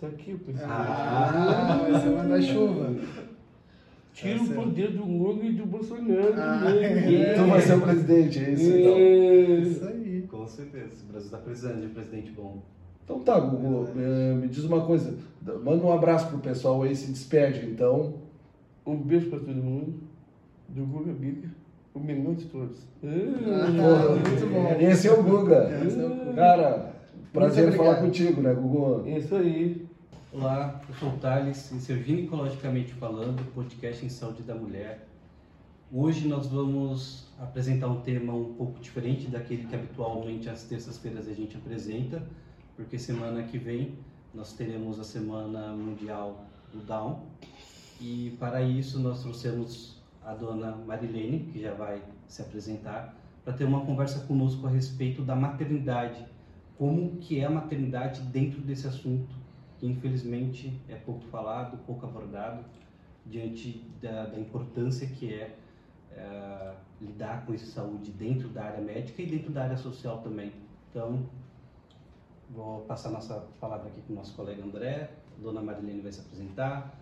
Tá 0.01 0.07
aqui, 0.07 0.35
pessoal. 0.35 0.71
Ah, 0.71 1.87
vai 1.91 2.01
ser 2.01 2.09
manda-chuva. 2.11 2.95
Tira 4.13 4.39
tá 4.39 4.45
o 4.45 4.55
poder 4.55 4.93
do 4.93 5.05
Lula 5.05 5.45
e 5.45 5.53
do 5.53 5.67
Bolsonaro. 5.67 6.33
Ah, 6.35 6.61
né? 6.65 7.35
Tu 7.35 7.45
vai 7.45 7.61
ser 7.61 7.75
o 7.75 7.81
presidente, 7.81 8.39
é 8.39 8.51
isso 8.51 8.71
então. 8.71 8.95
É. 8.97 9.61
Isso 9.61 9.85
aí. 9.87 10.23
Com 10.31 10.47
certeza. 10.47 11.05
O 11.05 11.13
Brasil 11.13 11.27
está 11.27 11.39
precisando 11.39 11.81
de 11.81 11.87
um 11.87 11.91
presidente 11.95 12.31
bom. 12.33 12.63
Então 13.05 13.21
tá, 13.21 13.39
Gugu, 13.41 13.89
eh, 13.97 14.35
me 14.35 14.49
diz 14.49 14.65
uma 14.65 14.85
coisa. 14.87 15.17
Manda 15.65 15.85
um 15.85 15.93
abraço 15.93 16.29
pro 16.29 16.39
pessoal 16.39 16.83
aí, 16.83 16.95
se 16.95 17.11
despede 17.11 17.67
então. 17.67 18.15
Um 18.87 18.97
beijo 18.97 19.29
pra 19.31 19.39
todo 19.39 19.55
mundo. 19.55 19.95
Do 20.75 20.87
Guga 20.87 21.12
Bica. 21.12 21.49
O 21.93 21.99
menor 21.99 22.35
de 22.37 22.45
todos. 22.47 22.79
Ah, 23.03 23.09
Ah, 23.09 24.12
muito 24.15 24.47
bom. 24.53 24.81
Esse 24.81 25.09
é 25.09 25.12
o 25.12 25.23
Guga. 25.23 25.69
Esse 25.85 26.00
é 26.00 26.07
o 26.07 26.11
Guga. 26.11 26.33
Cara, 26.35 26.95
prazer 27.33 27.73
falar 27.73 27.97
contigo, 27.97 28.41
né, 28.41 28.55
Gugu? 28.55 29.03
É 29.07 29.19
isso 29.19 29.35
aí. 29.35 29.87
Olá, 30.33 30.81
eu 30.89 30.95
sou 30.95 31.09
o 31.09 31.17
Thales, 31.19 31.73
esse 31.73 31.91
é 31.93 31.97
o 31.97 32.03
Ginecologicamente 32.03 32.93
Falando, 32.95 33.45
podcast 33.53 34.07
em 34.07 34.09
saúde 34.09 34.43
da 34.45 34.55
mulher. 34.55 35.09
Hoje 35.93 36.29
nós 36.29 36.47
vamos 36.47 37.27
apresentar 37.41 37.89
um 37.89 38.00
tema 38.00 38.33
um 38.33 38.55
pouco 38.55 38.79
diferente 38.79 39.27
daquele 39.27 39.65
que 39.65 39.75
habitualmente 39.75 40.49
às 40.49 40.62
terças-feiras 40.62 41.27
a 41.27 41.33
gente 41.33 41.57
apresenta, 41.57 42.23
porque 42.77 42.97
semana 42.97 43.43
que 43.43 43.59
vem 43.59 43.95
nós 44.33 44.53
teremos 44.53 45.00
a 45.00 45.05
Semana 45.05 45.73
Mundial 45.73 46.45
do 46.73 46.79
Down 46.79 47.23
e 48.00 48.37
para 48.39 48.62
isso 48.62 49.00
nós 49.00 49.21
trouxemos 49.21 50.00
a 50.25 50.35
dona 50.35 50.77
Marilene, 50.77 51.50
que 51.53 51.61
já 51.61 51.75
vai 51.75 52.03
se 52.29 52.43
apresentar, 52.43 53.17
para 53.45 53.53
ter 53.53 53.65
uma 53.65 53.85
conversa 53.85 54.27
conosco 54.27 54.67
a 54.67 54.71
respeito 54.71 55.23
da 55.23 55.35
maternidade, 55.35 56.25
como 56.77 57.17
que 57.17 57.41
é 57.41 57.45
a 57.45 57.50
maternidade 57.50 58.21
dentro 58.23 58.61
desse 58.61 58.87
assunto 58.87 59.41
que 59.81 59.87
infelizmente 59.87 60.79
é 60.89 60.95
pouco 60.95 61.25
falado, 61.25 61.79
pouco 61.87 62.05
abordado, 62.05 62.62
diante 63.25 63.83
da, 64.00 64.27
da 64.27 64.39
importância 64.39 65.07
que 65.07 65.33
é, 65.33 65.57
é, 66.12 66.75
lidar 67.00 67.47
com 67.47 67.55
essa 67.55 67.67
saúde 67.67 68.11
dentro 68.12 68.49
da 68.49 68.65
área 68.65 68.81
médica 68.81 69.23
e 69.23 69.27
dentro 69.27 69.50
da 69.50 69.65
área 69.65 69.77
social 69.79 70.19
também. 70.19 70.53
Então, 70.91 71.25
vou 72.50 72.83
passar 72.83 73.11
nossa 73.11 73.47
palavra 73.59 73.89
aqui 73.89 74.00
para 74.03 74.12
o 74.12 74.17
nosso 74.17 74.35
colega 74.35 74.62
André, 74.62 75.11
a 75.39 75.43
dona 75.43 75.62
Marilene 75.62 76.03
vai 76.03 76.12
se 76.12 76.21
apresentar, 76.21 76.95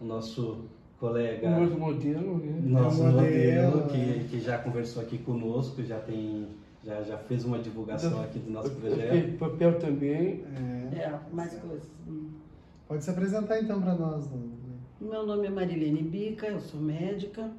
o 0.00 0.04
nosso 0.04 0.64
colega, 0.98 1.46
O 1.46 1.60
nosso 1.60 1.78
modelo, 1.78 2.38
né? 2.38 2.60
nosso 2.64 3.02
É 3.02 3.10
modelo, 3.10 3.76
modelo, 3.78 3.88
que, 3.88 4.24
que 4.28 4.40
já 4.40 4.58
conversou 4.58 5.02
aqui 5.02 5.18
conosco, 5.18 5.82
já 5.82 5.98
tem, 6.00 6.46
já, 6.84 7.02
já 7.02 7.18
fez 7.18 7.44
uma 7.44 7.58
divulgação 7.58 8.22
aqui 8.22 8.38
do 8.38 8.50
nosso 8.50 8.70
projeto. 8.70 9.38
Papel, 9.38 9.78
também. 9.78 10.44
É. 10.92 10.98
É, 11.00 11.20
mais 11.32 11.54
coisas. 11.58 11.88
Pode 12.88 13.02
se 13.04 13.10
apresentar 13.10 13.60
então 13.60 13.80
para 13.80 13.94
nós. 13.94 14.26
né? 14.30 14.38
Meu 15.00 15.26
nome 15.26 15.46
é 15.46 15.50
Marilene 15.50 16.02
Bica, 16.02 16.46
eu 16.46 16.60
sou 16.60 16.80
médica 16.80 17.50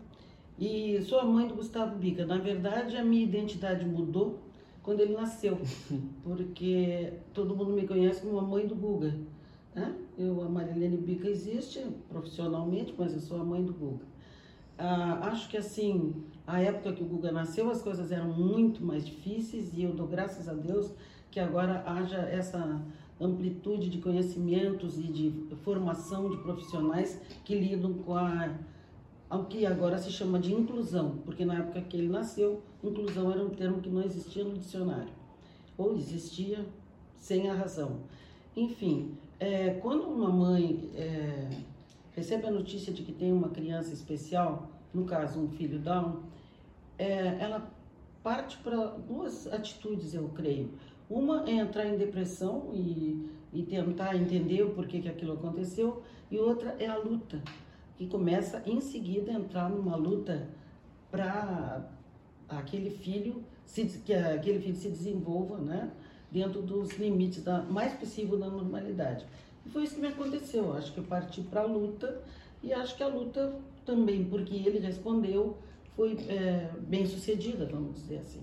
e 0.58 1.02
sou 1.04 1.20
a 1.20 1.26
mãe 1.26 1.48
do 1.48 1.56
Gustavo 1.56 1.96
Bica. 1.98 2.26
Na 2.26 2.38
verdade, 2.38 2.96
a 2.98 3.04
minha 3.04 3.24
identidade 3.24 3.86
mudou 3.86 4.40
quando 4.82 5.02
ele 5.02 5.14
nasceu, 5.14 5.58
porque 6.24 7.14
todo 7.34 7.56
mundo 7.56 7.74
me 7.74 7.88
conhece 7.88 8.22
como 8.22 8.40
a 8.40 8.44
mãe 8.44 8.66
do 8.66 8.76
Guga. 8.76 9.14
Né? 9.76 9.94
Eu, 10.18 10.42
a 10.42 10.50
Marilene 10.50 10.98
Bica 10.98 11.28
existe 11.28 11.86
profissionalmente, 12.08 12.96
mas 12.98 13.14
eu 13.14 13.20
sou 13.20 13.42
a 13.42 13.44
mãe 13.44 13.64
do 13.64 13.74
Guga. 13.74 14.06
Ah, 14.78 15.28
acho 15.30 15.50
que 15.50 15.58
assim, 15.58 16.24
a 16.48 16.62
época 16.62 16.94
que 16.94 17.04
o 17.04 17.06
Guga 17.06 17.32
nasceu, 17.32 17.70
as 17.70 17.82
coisas 17.82 18.12
eram 18.12 18.34
muito 18.34 18.84
mais 18.84 19.06
difíceis 19.06 19.74
e 19.74 19.84
eu 19.84 19.94
dou 19.94 20.08
graças 20.08 20.48
a 20.48 20.54
Deus 20.54 20.94
que 21.30 21.40
agora 21.40 21.84
haja 21.86 22.18
essa 22.18 22.82
amplitude 23.20 23.90
de 23.90 23.98
conhecimentos 24.00 24.98
e 24.98 25.04
de 25.04 25.56
formação 25.64 26.30
de 26.30 26.38
profissionais 26.38 27.20
que 27.44 27.56
lidam 27.56 27.94
com 27.94 28.16
a 28.16 28.58
ao 29.28 29.46
que 29.46 29.66
agora 29.66 29.98
se 29.98 30.12
chama 30.12 30.40
de 30.40 30.54
inclusão, 30.54 31.18
porque 31.26 31.44
na 31.44 31.56
época 31.56 31.82
que 31.82 31.98
ele 31.98 32.08
nasceu, 32.08 32.62
inclusão 32.84 33.32
era 33.32 33.44
um 33.44 33.50
termo 33.50 33.82
que 33.82 33.90
não 33.90 34.04
existia 34.04 34.44
no 34.44 34.58
dicionário, 34.58 35.12
ou 35.76 35.96
existia 35.96 36.64
sem 37.18 37.50
a 37.50 37.56
razão. 37.56 38.02
Enfim, 38.56 39.18
é, 39.40 39.72
quando 39.82 40.04
uma 40.04 40.30
mãe 40.30 40.90
é, 40.96 41.50
recebe 42.14 42.48
a 42.48 42.52
notícia 42.52 42.94
de 42.94 43.04
que 43.04 43.12
tem 43.12 43.34
uma 43.34 43.50
criança 43.50 43.94
especial, 43.94 44.70
no 44.94 45.04
caso 45.04 45.42
um 45.42 45.50
filho 45.50 45.78
Down, 45.78 46.22
é, 46.98 47.38
ela 47.40 47.70
parte 48.24 48.58
para 48.58 48.88
duas 49.08 49.46
atitudes, 49.48 50.14
eu 50.14 50.30
creio. 50.30 50.72
Uma 51.10 51.48
é 51.48 51.52
entrar 51.52 51.86
em 51.86 51.98
depressão 51.98 52.72
e, 52.74 53.30
e 53.54 53.62
tentar 53.64 54.16
entender 54.16 54.64
o 54.64 54.72
porquê 54.74 55.02
que 55.02 55.10
aquilo 55.10 55.34
aconteceu, 55.34 56.02
e 56.32 56.38
outra 56.38 56.76
é 56.80 56.88
a 56.88 56.98
luta, 56.98 57.42
que 57.98 58.08
começa 58.08 58.64
em 58.66 58.80
seguida 58.80 59.32
a 59.32 59.36
entrar 59.36 59.70
numa 59.70 59.96
luta 59.96 60.48
para 61.12 61.88
aquele 62.48 62.90
filho 62.90 63.44
se, 63.66 63.86
que 64.00 64.14
aquele 64.14 64.60
filho 64.60 64.76
se 64.76 64.90
desenvolva, 64.90 65.58
né, 65.58 65.92
dentro 66.32 66.62
dos 66.62 66.92
limites 66.98 67.44
da 67.44 67.62
mais 67.62 67.94
possível 67.94 68.38
da 68.38 68.48
normalidade. 68.48 69.26
E 69.66 69.70
foi 69.70 69.84
isso 69.84 69.96
que 69.96 70.02
me 70.02 70.08
aconteceu. 70.08 70.74
Acho 70.74 70.94
que 70.94 71.00
eu 71.00 71.04
parti 71.04 71.42
para 71.42 71.62
a 71.62 71.66
luta 71.66 72.22
e 72.62 72.74
acho 72.74 72.96
que 72.96 73.04
a 73.04 73.08
luta 73.08 73.56
também, 73.86 74.26
porque 74.26 74.56
ele 74.56 74.80
respondeu, 74.80 75.58
foi 75.96 76.14
é, 76.28 76.70
bem 76.80 77.06
sucedida, 77.06 77.66
vamos 77.66 77.96
dizer 77.96 78.18
assim. 78.18 78.42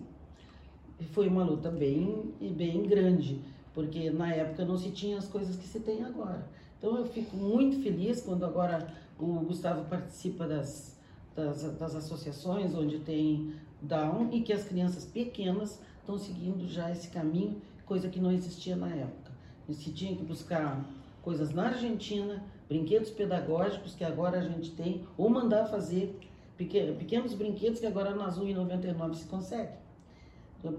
Foi 1.11 1.29
uma 1.29 1.45
luta 1.45 1.71
bem 1.71 2.33
e 2.41 2.49
bem 2.49 2.85
grande, 2.85 3.41
porque 3.75 4.11
na 4.11 4.33
época 4.33 4.65
não 4.65 4.79
se 4.79 4.91
tinha 4.91 5.19
as 5.19 5.27
coisas 5.27 5.57
que 5.57 5.67
se 5.67 5.81
tem 5.81 6.05
agora. 6.05 6.47
Então 6.79 6.97
eu 6.97 7.07
fico 7.07 7.37
muito 7.37 7.83
feliz 7.83 8.23
quando 8.23 8.45
agora 8.45 8.93
o 9.19 9.41
Gustavo 9.41 9.85
participa 9.89 10.47
das, 10.47 10.97
das, 11.35 11.63
das 11.79 11.95
associações 11.95 12.75
onde 12.75 12.99
tem 13.01 13.55
Down 13.81 14.31
e 14.33 14.41
que 14.41 14.53
as 14.53 14.65
crianças 14.65 15.05
pequenas 15.05 15.81
estão 16.01 16.19
seguindo 16.19 16.67
já 16.69 16.91
esse 16.91 17.09
caminho, 17.09 17.61
coisa 17.93 18.09
que 18.09 18.19
não 18.21 18.33
existia 18.33 18.75
na 18.75 18.89
época. 18.89 19.31
Se 19.71 19.93
tinha 19.93 20.17
que 20.17 20.23
buscar 20.25 20.83
coisas 21.21 21.53
na 21.53 21.65
Argentina, 21.67 22.43
brinquedos 22.67 23.11
pedagógicos 23.11 23.95
que 23.95 24.03
agora 24.03 24.39
a 24.39 24.43
gente 24.43 24.71
tem, 24.71 25.07
ou 25.19 25.29
mandar 25.29 25.67
fazer 25.67 26.19
pequenos, 26.57 27.35
brinquedos 27.35 27.81
que 27.81 27.87
agora 27.87 28.15
na 28.15 28.25
Azul 28.25 28.47
99 28.47 29.15
se 29.15 29.27
consegue. 29.27 29.75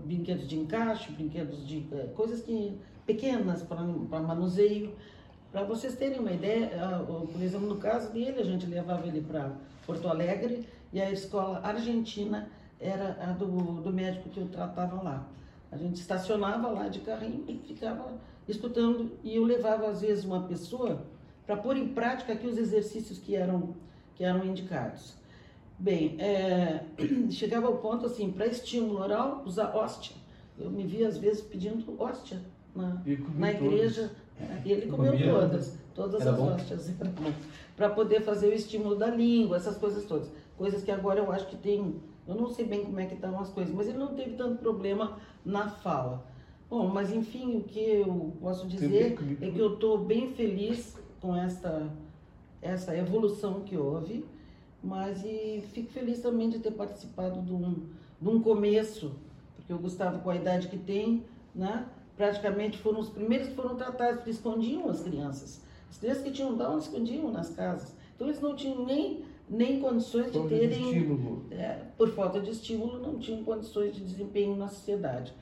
Brinquedos 0.05 0.47
de 0.47 0.57
encaixe, 0.57 1.11
brinquedos 1.11 1.67
de 1.67 1.85
eh, 1.91 2.09
coisas 2.15 2.41
que 2.41 2.75
pequenas 3.05 3.61
para 3.61 4.19
manuseio. 4.21 4.95
Para 5.51 5.63
vocês 5.65 5.95
terem 5.95 6.19
uma 6.19 6.31
ideia, 6.31 6.71
o- 7.07 7.27
por 7.27 7.39
exemplo, 7.43 7.67
no 7.67 7.77
caso 7.77 8.11
dele, 8.11 8.39
a 8.39 8.43
gente 8.43 8.65
levava 8.65 9.05
ele 9.05 9.21
para 9.21 9.51
Porto 9.85 10.07
Alegre 10.07 10.67
e 10.91 10.99
a 10.99 11.11
escola 11.11 11.59
argentina 11.63 12.49
era 12.79 13.17
a 13.21 13.33
do, 13.33 13.81
do 13.81 13.93
médico 13.93 14.29
que 14.29 14.39
eu 14.39 14.47
tratava 14.47 14.99
lá. 15.03 15.27
A 15.73 15.77
gente 15.77 15.95
estacionava 15.95 16.69
lá 16.69 16.87
de 16.87 16.99
carrinho 16.99 17.43
e 17.47 17.57
ficava 17.57 18.13
escutando 18.47 19.11
e 19.23 19.35
eu 19.35 19.43
levava 19.43 19.89
às 19.89 20.01
vezes 20.01 20.23
uma 20.23 20.43
pessoa 20.43 21.05
para 21.45 21.57
pôr 21.57 21.75
em 21.75 21.87
prática 21.89 22.33
aqui 22.33 22.45
os 22.47 22.57
exercícios 22.57 23.17
que 23.17 23.35
eram 23.35 23.75
que 24.15 24.23
eram 24.23 24.45
indicados. 24.45 25.15
Bem, 25.79 26.15
é, 26.19 26.83
chegava 27.31 27.67
ao 27.67 27.77
ponto 27.77 28.05
assim, 28.05 28.31
para 28.31 28.45
estímulo 28.45 28.99
oral, 28.99 29.41
usar 29.45 29.75
hóstia. 29.75 30.15
Eu 30.57 30.69
me 30.69 30.85
via 30.85 31.07
às 31.07 31.17
vezes 31.17 31.41
pedindo 31.41 31.99
hóstia 31.99 32.39
na, 32.75 33.01
na 33.35 33.51
igreja. 33.51 34.11
E 34.65 34.71
ele 34.71 34.87
comeu 34.87 35.11
Comia? 35.11 35.31
todas, 35.31 35.77
todas 35.93 36.27
as 36.27 36.35
bom? 36.35 36.53
hóstias. 36.53 36.91
Para 37.75 37.89
poder 37.89 38.21
fazer 38.21 38.47
o 38.47 38.53
estímulo 38.53 38.95
da 38.95 39.07
língua, 39.07 39.57
essas 39.57 39.77
coisas 39.77 40.05
todas. 40.05 40.31
Coisas 40.57 40.83
que 40.83 40.91
agora 40.91 41.19
eu 41.19 41.31
acho 41.31 41.47
que 41.47 41.55
tem. 41.55 41.95
Eu 42.27 42.35
não 42.35 42.49
sei 42.49 42.65
bem 42.65 42.83
como 42.83 42.99
é 42.99 43.05
que 43.05 43.15
estão 43.15 43.39
as 43.39 43.49
coisas, 43.49 43.73
mas 43.73 43.87
ele 43.87 43.97
não 43.97 44.15
teve 44.15 44.35
tanto 44.35 44.59
problema 44.59 45.17
na 45.45 45.69
fala. 45.69 46.25
Bom, 46.69 46.87
mas 46.87 47.11
enfim, 47.11 47.57
o 47.57 47.63
que 47.63 47.79
eu 47.79 48.33
posso 48.41 48.67
dizer 48.67 49.17
é 49.41 49.51
que 49.51 49.59
eu 49.59 49.75
estou 49.75 49.97
bem 49.97 50.33
feliz 50.33 50.97
com 51.21 51.35
esta, 51.35 51.89
essa 52.61 52.95
evolução 52.97 53.61
que 53.61 53.77
houve, 53.77 54.25
mas 54.83 55.23
e 55.23 55.63
fico 55.71 55.91
feliz 55.91 56.21
também 56.21 56.49
de 56.49 56.59
ter 56.59 56.71
participado 56.71 57.41
de 57.41 57.53
um, 57.53 57.87
de 58.19 58.29
um 58.29 58.41
começo, 58.41 59.13
porque 59.55 59.73
o 59.73 59.77
Gustavo, 59.77 60.19
com 60.19 60.29
a 60.29 60.35
idade 60.35 60.67
que 60.67 60.77
tem, 60.77 61.23
né, 61.53 61.85
praticamente 62.17 62.77
foram 62.77 62.99
os 62.99 63.09
primeiros 63.09 63.49
que 63.49 63.55
foram 63.55 63.75
tratados, 63.75 64.17
porque 64.17 64.31
escondiam 64.31 64.89
as 64.89 65.01
crianças. 65.01 65.61
As 65.89 65.97
crianças 65.97 66.23
que 66.23 66.31
tinham 66.31 66.57
Down 66.57 66.77
escondiam 66.79 67.31
nas 67.31 67.49
casas. 67.49 67.95
Então 68.15 68.27
eles 68.27 68.41
não 68.41 68.55
tinham 68.55 68.85
nem, 68.85 69.23
nem 69.53 69.79
condições 69.79 70.27
de 70.27 70.37
Falta 70.39 70.49
de 70.55 70.59
terem 70.59 70.83
estímulo. 70.89 71.45
é, 71.51 71.77
por 71.97 72.09
falta 72.09 72.39
de 72.41 72.49
estímulo, 72.49 72.99
não 72.99 73.17
tinham 73.19 73.43
condições 73.43 73.95
de 73.95 74.01
desempenho 74.01 74.55
na 74.55 74.67
sociedade. 74.67 75.33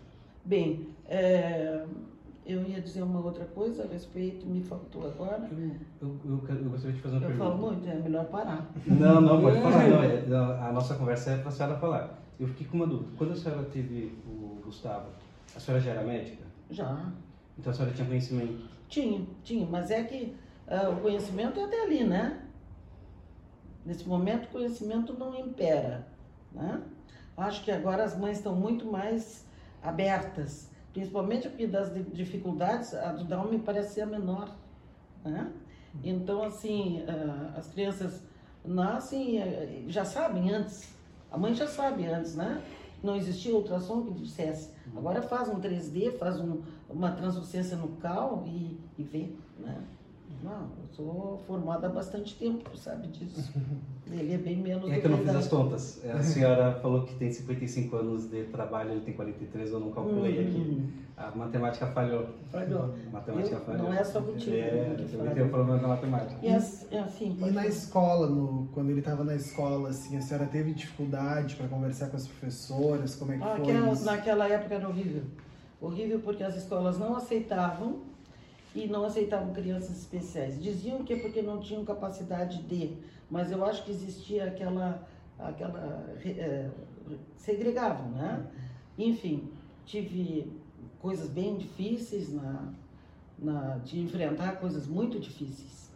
Bem, 0.43 0.87
é, 1.07 1.85
eu 2.45 2.63
ia 2.63 2.81
dizer 2.81 3.03
uma 3.03 3.23
outra 3.23 3.45
coisa 3.45 3.83
a 3.83 3.87
respeito, 3.87 4.45
me 4.45 4.61
faltou 4.61 5.05
agora. 5.07 5.47
Eu, 5.51 5.59
eu, 6.01 6.15
eu, 6.25 6.55
eu 6.55 6.69
gostaria 6.69 6.95
de 6.95 7.01
fazer 7.01 7.15
uma 7.17 7.23
Eu 7.25 7.27
pergunta. 7.29 7.49
falo 7.51 7.71
muito, 7.71 7.87
é 7.87 7.95
melhor 7.95 8.25
parar. 8.25 8.69
Não, 8.87 9.21
não, 9.21 9.41
pode 9.41 9.57
falar. 9.61 9.87
Não, 9.87 10.03
é- 10.03 10.25
não, 10.27 10.51
a 10.63 10.71
nossa 10.71 10.95
conversa 10.95 11.31
é 11.31 11.37
para 11.37 11.49
a 11.49 11.51
senhora 11.51 11.75
falar. 11.77 12.19
Eu 12.39 12.47
fiquei 12.47 12.65
com 12.67 12.77
uma 12.77 12.87
dúvida. 12.87 13.11
Quando 13.17 13.33
a 13.33 13.35
senhora 13.35 13.63
teve 13.65 14.17
o 14.27 14.59
Gustavo, 14.65 15.09
a 15.55 15.59
senhora 15.59 15.81
já 15.83 15.91
era 15.91 16.03
médica? 16.03 16.43
Já. 16.71 17.11
Então 17.57 17.71
a 17.71 17.73
senhora 17.73 17.93
tinha 17.93 18.07
conhecimento? 18.07 18.63
Tinha, 18.89 19.21
tinha, 19.43 19.65
mas 19.67 19.91
é 19.91 20.03
que 20.03 20.33
ah, 20.67 20.89
o 20.89 20.99
conhecimento 21.01 21.59
é 21.59 21.63
até 21.63 21.83
ali, 21.83 22.03
né? 22.03 22.40
Nesse 23.85 24.07
momento 24.07 24.45
o 24.45 24.49
conhecimento 24.49 25.13
não 25.13 25.33
impera, 25.35 26.07
né? 26.51 26.81
Acho 27.35 27.63
que 27.63 27.71
agora 27.71 28.03
as 28.03 28.15
mães 28.17 28.37
estão 28.37 28.55
muito 28.55 28.85
mais 28.85 29.45
abertas, 29.81 30.69
principalmente 30.93 31.49
porque 31.49 31.65
das 31.65 31.91
di- 31.93 32.03
dificuldades, 32.03 32.93
a 32.93 33.13
do 33.13 33.23
Down 33.23 33.49
me 33.49 33.59
parece 33.59 33.95
ser 33.95 34.01
a 34.01 34.05
menor, 34.05 34.49
né? 35.23 35.51
Então, 36.03 36.43
assim, 36.43 37.03
ah, 37.07 37.53
as 37.57 37.67
crianças 37.67 38.21
nascem, 38.63 39.39
eh, 39.39 39.83
já 39.87 40.05
sabem 40.05 40.51
antes, 40.51 40.93
a 41.31 41.37
mãe 41.37 41.53
já 41.53 41.67
sabe 41.67 42.05
antes, 42.05 42.35
né? 42.35 42.61
Não 43.01 43.15
existia 43.15 43.55
ultrassom 43.55 44.03
que 44.03 44.11
dissesse. 44.13 44.69
Agora 44.95 45.21
faz 45.23 45.49
um 45.49 45.59
3D, 45.59 46.17
faz 46.19 46.39
um, 46.39 46.61
uma 46.87 47.11
translucência 47.11 47.75
nucal 47.75 48.43
e, 48.45 48.79
e 48.97 49.03
vê, 49.03 49.29
né? 49.57 49.81
Não, 50.43 50.61
eu 50.61 50.87
sou 50.91 51.41
formada 51.45 51.87
há 51.87 51.89
bastante 51.89 52.35
tempo, 52.37 52.75
sabe 52.77 53.07
disso. 53.07 53.51
Ele 54.11 54.33
é 54.33 54.37
bem 54.37 54.57
menos 54.57 54.91
É 54.91 54.95
do 54.95 54.99
que 55.01 55.07
eu 55.07 55.11
não 55.11 55.17
fiz 55.19 55.35
as 55.35 55.47
contas. 55.47 56.03
A 56.05 56.21
senhora 56.21 56.73
falou 56.81 57.03
que 57.05 57.15
tem 57.15 57.31
55 57.31 57.95
anos 57.95 58.29
de 58.29 58.43
trabalho, 58.45 58.91
ele 58.91 59.01
tem 59.01 59.13
43, 59.13 59.71
eu 59.71 59.79
não 59.79 59.91
calculei 59.91 60.37
aqui. 60.47 60.57
Hum, 60.57 60.89
A 61.15 61.31
matemática 61.31 61.87
falhou. 61.87 62.27
falhou. 62.51 62.93
A 63.07 63.09
matemática 63.13 63.55
Eu- 63.55 63.61
falhou. 63.61 63.83
não 63.83 63.93
é 63.93 64.03
só 64.03 64.21
contigo, 64.21 64.53
É, 64.53 64.95
que 64.97 65.13
eu 65.13 65.19
falha. 65.19 65.31
tenho 65.31 65.45
um 65.45 65.49
problema 65.49 65.79
com 65.79 65.85
a 65.85 65.89
matemática. 65.89 66.35
E 66.45 66.49
as- 66.49 66.91
é 66.91 66.99
assim, 66.99 67.37
E 67.39 67.51
na 67.51 67.65
escola, 67.65 68.27
no, 68.27 68.67
quando 68.73 68.89
ele 68.89 68.99
estava 68.99 69.23
na 69.23 69.35
escola, 69.35 69.87
assim, 69.89 70.17
a 70.17 70.21
senhora 70.21 70.47
teve 70.47 70.73
dificuldade 70.73 71.55
para 71.55 71.69
conversar 71.69 72.09
com 72.09 72.17
as 72.17 72.27
professoras? 72.27 73.15
Como 73.15 73.31
é 73.31 73.37
que 73.37 73.43
Ah, 73.43 73.55
foi 73.55 73.71
aquela- 73.71 73.95
naquela 74.01 74.47
época 74.49 74.75
era 74.75 74.89
horrível. 74.89 75.23
Horrível 75.79 76.19
porque 76.19 76.43
as 76.43 76.57
escolas 76.57 76.97
não 76.99 77.15
aceitavam 77.15 78.01
e 78.73 78.87
não 78.87 79.05
aceitavam 79.05 79.53
crianças 79.53 79.97
especiais. 79.97 80.61
Diziam 80.61 81.03
que 81.03 81.13
é 81.13 81.19
porque 81.19 81.41
não 81.41 81.59
tinham 81.59 81.83
capacidade 81.83 82.61
de, 82.63 82.97
mas 83.29 83.51
eu 83.51 83.63
acho 83.65 83.83
que 83.83 83.91
existia 83.91 84.45
aquela, 84.45 85.07
aquela 85.37 86.15
eh, 86.23 86.69
segregavam, 87.35 88.11
né? 88.11 88.45
Enfim, 88.97 89.49
tive 89.85 90.51
coisas 90.99 91.29
bem 91.29 91.57
difíceis 91.57 92.31
na, 92.31 92.71
na 93.37 93.77
de 93.79 93.99
enfrentar 93.99 94.59
coisas 94.59 94.87
muito 94.87 95.19
difíceis. 95.19 95.91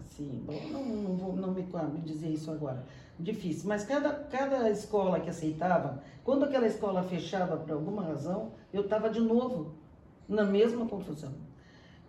Assim, 0.00 0.42
bom, 0.44 0.60
não, 0.70 0.84
não 0.84 1.16
vou 1.16 1.36
não 1.36 1.52
me, 1.52 1.62
me 1.62 2.00
dizer 2.00 2.28
isso 2.30 2.50
agora. 2.50 2.84
Difícil, 3.18 3.68
mas 3.68 3.84
cada, 3.84 4.10
cada 4.10 4.68
escola 4.70 5.20
que 5.20 5.30
aceitava, 5.30 6.02
quando 6.24 6.44
aquela 6.44 6.66
escola 6.66 7.02
fechava 7.04 7.56
por 7.56 7.70
alguma 7.70 8.02
razão, 8.02 8.52
eu 8.72 8.82
estava 8.82 9.10
de 9.10 9.20
novo 9.20 9.74
na 10.28 10.44
mesma 10.44 10.86
confusão. 10.86 11.32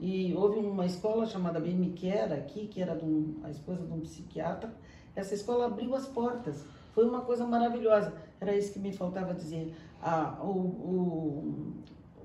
E 0.03 0.33
houve 0.35 0.59
uma 0.59 0.85
escola 0.85 1.25
chamada 1.25 1.61
Bem 1.61 1.75
Me 1.75 1.91
Quer 1.91 2.33
aqui, 2.33 2.67
que 2.67 2.81
era 2.81 2.93
um, 2.93 3.39
a 3.41 3.49
esposa 3.49 3.85
de 3.85 3.93
um 3.93 4.01
psiquiatra. 4.01 4.69
Essa 5.15 5.33
escola 5.33 5.67
abriu 5.67 5.95
as 5.95 6.05
portas. 6.05 6.65
Foi 6.93 7.05
uma 7.05 7.21
coisa 7.21 7.47
maravilhosa. 7.47 8.13
Era 8.41 8.53
isso 8.53 8.73
que 8.73 8.79
me 8.79 8.91
faltava 8.91 9.33
dizer. 9.33 9.73
Ah, 10.01 10.37
o, 10.43 10.49
o, 10.49 11.73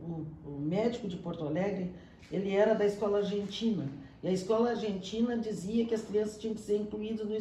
o, 0.03 0.27
o 0.45 0.59
médico 0.59 1.07
de 1.07 1.19
Porto 1.19 1.47
Alegre, 1.47 1.95
ele 2.33 2.53
era 2.53 2.75
da 2.75 2.85
escola 2.85 3.19
argentina. 3.19 3.89
E 4.25 4.27
a 4.27 4.33
escola 4.33 4.71
argentina 4.71 5.39
dizia 5.39 5.87
que 5.87 5.95
as 5.95 6.03
crianças 6.03 6.37
tinham 6.37 6.57
que 6.57 6.61
ser 6.61 6.79
incluídas 6.79 7.29
no, 7.29 7.39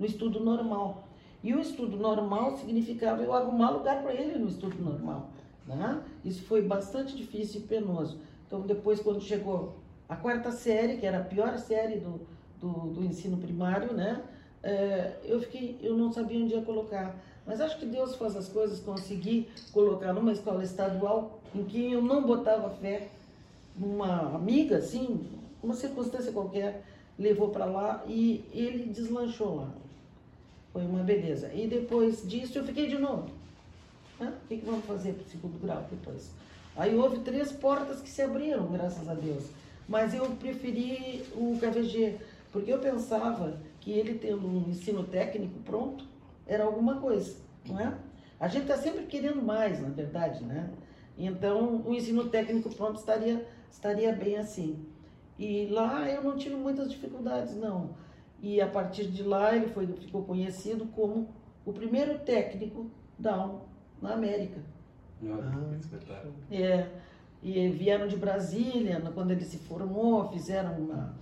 no 0.00 0.04
estudo 0.04 0.40
normal. 0.40 1.06
E 1.44 1.54
o 1.54 1.60
estudo 1.60 1.96
normal 1.96 2.56
significava 2.56 3.22
eu 3.22 3.32
arrumar 3.32 3.70
lugar 3.70 4.02
para 4.02 4.12
ele 4.12 4.36
no 4.36 4.48
estudo 4.48 4.82
normal. 4.82 5.30
Né? 5.64 6.02
Isso 6.24 6.42
foi 6.42 6.62
bastante 6.62 7.16
difícil 7.16 7.60
e 7.60 7.64
penoso. 7.64 8.18
Então, 8.46 8.60
depois, 8.60 9.00
quando 9.00 9.20
chegou 9.20 9.76
a 10.08 10.16
quarta 10.16 10.52
série, 10.52 10.98
que 10.98 11.06
era 11.06 11.18
a 11.18 11.24
pior 11.24 11.58
série 11.58 11.98
do, 11.98 12.20
do, 12.60 12.68
do 12.92 13.04
ensino 13.04 13.36
primário, 13.36 13.92
né? 13.92 14.22
É, 14.62 15.12
eu 15.24 15.40
fiquei, 15.40 15.78
eu 15.82 15.96
não 15.96 16.12
sabia 16.12 16.42
onde 16.42 16.54
ia 16.54 16.62
colocar. 16.62 17.14
Mas 17.46 17.60
acho 17.60 17.78
que 17.78 17.86
Deus 17.86 18.16
faz 18.16 18.36
as 18.36 18.48
coisas, 18.48 18.80
consegui 18.80 19.48
colocar 19.72 20.12
numa 20.12 20.32
escola 20.32 20.64
estadual 20.64 21.40
em 21.54 21.64
que 21.64 21.92
eu 21.92 22.02
não 22.02 22.24
botava 22.24 22.70
fé. 22.70 23.08
Uma 23.78 24.34
amiga, 24.34 24.78
assim, 24.78 25.26
uma 25.62 25.74
circunstância 25.74 26.32
qualquer, 26.32 26.82
levou 27.18 27.50
para 27.50 27.64
lá 27.66 28.02
e 28.08 28.44
ele 28.52 28.84
deslanchou 28.86 29.56
lá. 29.56 29.70
Foi 30.72 30.84
uma 30.84 31.02
beleza. 31.02 31.52
E 31.52 31.66
depois 31.66 32.26
disso 32.28 32.58
eu 32.58 32.64
fiquei 32.64 32.86
de 32.88 32.98
novo. 32.98 33.30
O 34.20 34.48
que, 34.48 34.56
que 34.56 34.64
vamos 34.64 34.84
fazer 34.86 35.12
para 35.12 35.22
o 35.22 35.28
segundo 35.28 35.60
grau 35.60 35.86
depois? 35.90 36.30
Aí 36.76 36.94
houve 36.94 37.20
três 37.20 37.50
portas 37.52 38.00
que 38.02 38.08
se 38.08 38.20
abriram, 38.20 38.66
graças 38.66 39.08
a 39.08 39.14
Deus. 39.14 39.44
Mas 39.88 40.12
eu 40.12 40.26
preferi 40.32 41.24
o 41.34 41.58
KVG, 41.58 42.18
porque 42.52 42.72
eu 42.72 42.78
pensava 42.78 43.58
que 43.80 43.90
ele 43.92 44.18
tendo 44.18 44.46
um 44.46 44.68
ensino 44.68 45.04
técnico 45.04 45.58
pronto 45.60 46.04
era 46.46 46.64
alguma 46.64 47.00
coisa, 47.00 47.36
não 47.66 47.80
é? 47.80 47.94
A 48.38 48.48
gente 48.48 48.62
está 48.62 48.76
sempre 48.76 49.06
querendo 49.06 49.42
mais, 49.42 49.80
na 49.80 49.88
verdade, 49.88 50.44
né? 50.44 50.70
Então, 51.16 51.82
o 51.86 51.94
ensino 51.94 52.28
técnico 52.28 52.68
pronto 52.74 52.98
estaria, 52.98 53.46
estaria 53.70 54.12
bem 54.12 54.36
assim. 54.36 54.84
E 55.38 55.66
lá 55.66 56.08
eu 56.10 56.22
não 56.22 56.36
tive 56.36 56.56
muitas 56.56 56.90
dificuldades, 56.90 57.56
não. 57.56 57.90
E 58.42 58.60
a 58.60 58.66
partir 58.66 59.06
de 59.06 59.22
lá 59.22 59.54
ele 59.54 59.68
foi, 59.68 59.86
ficou 59.86 60.24
conhecido 60.24 60.86
como 60.86 61.28
o 61.64 61.72
primeiro 61.72 62.18
técnico 62.18 62.90
Down 63.18 63.62
na 64.00 64.12
América. 64.12 64.60
Olha, 65.22 65.76
que 65.78 65.80
espetáculo. 65.80 66.34
É, 66.50 66.86
e 67.42 67.68
vieram 67.68 68.06
de 68.06 68.16
Brasília, 68.16 69.00
quando 69.14 69.30
ele 69.30 69.44
se 69.44 69.58
formou, 69.58 70.28
fizeram 70.30 70.72
uma. 70.78 71.14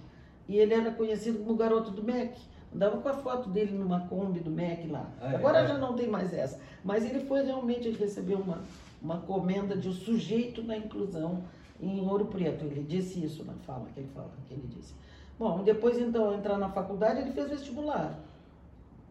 E 0.48 0.56
ele 0.56 0.74
era 0.74 0.90
conhecido 0.90 1.38
como 1.38 1.52
o 1.52 1.56
garoto 1.56 1.90
do 1.90 2.02
MEC. 2.02 2.38
Andava 2.74 2.98
com 2.98 3.08
a 3.08 3.14
foto 3.14 3.48
dele 3.48 3.76
numa 3.76 4.08
Kombi 4.08 4.40
do 4.40 4.50
MEC 4.50 4.88
lá. 4.88 5.08
Ah, 5.20 5.32
é? 5.32 5.36
Agora 5.36 5.66
já 5.66 5.78
não 5.78 5.94
tem 5.94 6.08
mais 6.08 6.32
essa. 6.34 6.58
Mas 6.84 7.04
ele 7.04 7.20
foi 7.20 7.44
realmente, 7.44 7.86
ele 7.86 7.96
recebeu 7.96 8.38
uma, 8.38 8.58
uma 9.00 9.20
comenda 9.20 9.76
de 9.76 9.88
um 9.88 9.92
sujeito 9.92 10.62
na 10.62 10.76
inclusão 10.76 11.44
em 11.80 12.00
Ouro 12.00 12.26
Preto. 12.26 12.64
Ele 12.64 12.82
disse 12.82 13.24
isso 13.24 13.44
na 13.44 13.54
fala 13.66 13.86
que 13.94 14.00
ele 14.00 14.10
fala, 14.12 14.30
que 14.48 14.54
ele 14.54 14.66
disse. 14.66 14.94
Bom, 15.38 15.62
depois 15.62 15.98
então 15.98 16.34
entrar 16.34 16.58
na 16.58 16.68
faculdade, 16.68 17.20
ele 17.20 17.32
fez 17.32 17.48
vestibular. 17.48 18.18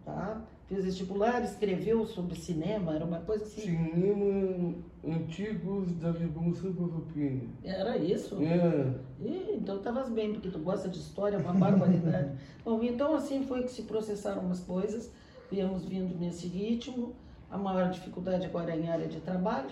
Tá? 0.06 0.41
Fez 0.73 0.86
vestibular, 0.86 1.43
escreveu 1.43 2.03
sobre 2.07 2.33
cinema, 2.36 2.95
era 2.95 3.05
uma 3.05 3.19
coisa 3.19 3.43
assim. 3.43 3.62
Cinema 3.62 4.73
antigos 5.05 5.93
da 5.97 6.12
Revolução 6.12 6.73
Farroupilha. 6.73 7.47
Era 7.63 7.95
isso? 7.95 8.41
É, 8.41 8.91
Ih, 9.23 9.57
então 9.62 9.77
estavas 9.77 10.09
bem, 10.09 10.33
porque 10.33 10.49
tu 10.49 10.57
gosta 10.57 10.89
de 10.89 10.97
história, 10.97 11.38
uma 11.38 11.53
barbaridade. 11.53 12.36
Bom, 12.65 12.81
então 12.81 13.13
assim 13.13 13.43
foi 13.43 13.62
que 13.62 13.71
se 13.71 13.83
processaram 13.83 14.41
umas 14.41 14.62
coisas, 14.62 15.12
viemos 15.51 15.86
vindo 15.86 16.17
nesse 16.17 16.47
ritmo. 16.47 17.13
A 17.51 17.57
maior 17.57 17.91
dificuldade 17.91 18.47
agora 18.47 18.71
é 18.71 18.79
em 18.79 18.89
área 18.89 19.07
de 19.07 19.19
trabalho, 19.19 19.69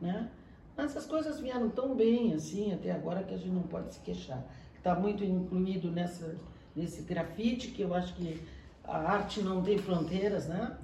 né? 0.00 0.30
Mas 0.76 0.96
as 0.96 1.06
coisas 1.06 1.40
vieram 1.40 1.68
tão 1.68 1.96
bem 1.96 2.34
assim 2.34 2.72
até 2.72 2.92
agora 2.92 3.24
que 3.24 3.34
a 3.34 3.36
gente 3.36 3.50
não 3.50 3.62
pode 3.62 3.94
se 3.94 4.00
queixar. 4.00 4.46
Está 4.76 4.94
muito 4.94 5.24
incluído 5.24 5.90
nessa, 5.90 6.36
nesse 6.76 7.02
grafite, 7.02 7.72
que 7.72 7.82
eu 7.82 7.92
acho 7.92 8.14
que 8.14 8.40
a 8.84 8.98
arte 8.98 9.42
não 9.42 9.62
tem 9.62 9.78
fronteiras, 9.78 10.48
né? 10.48 10.76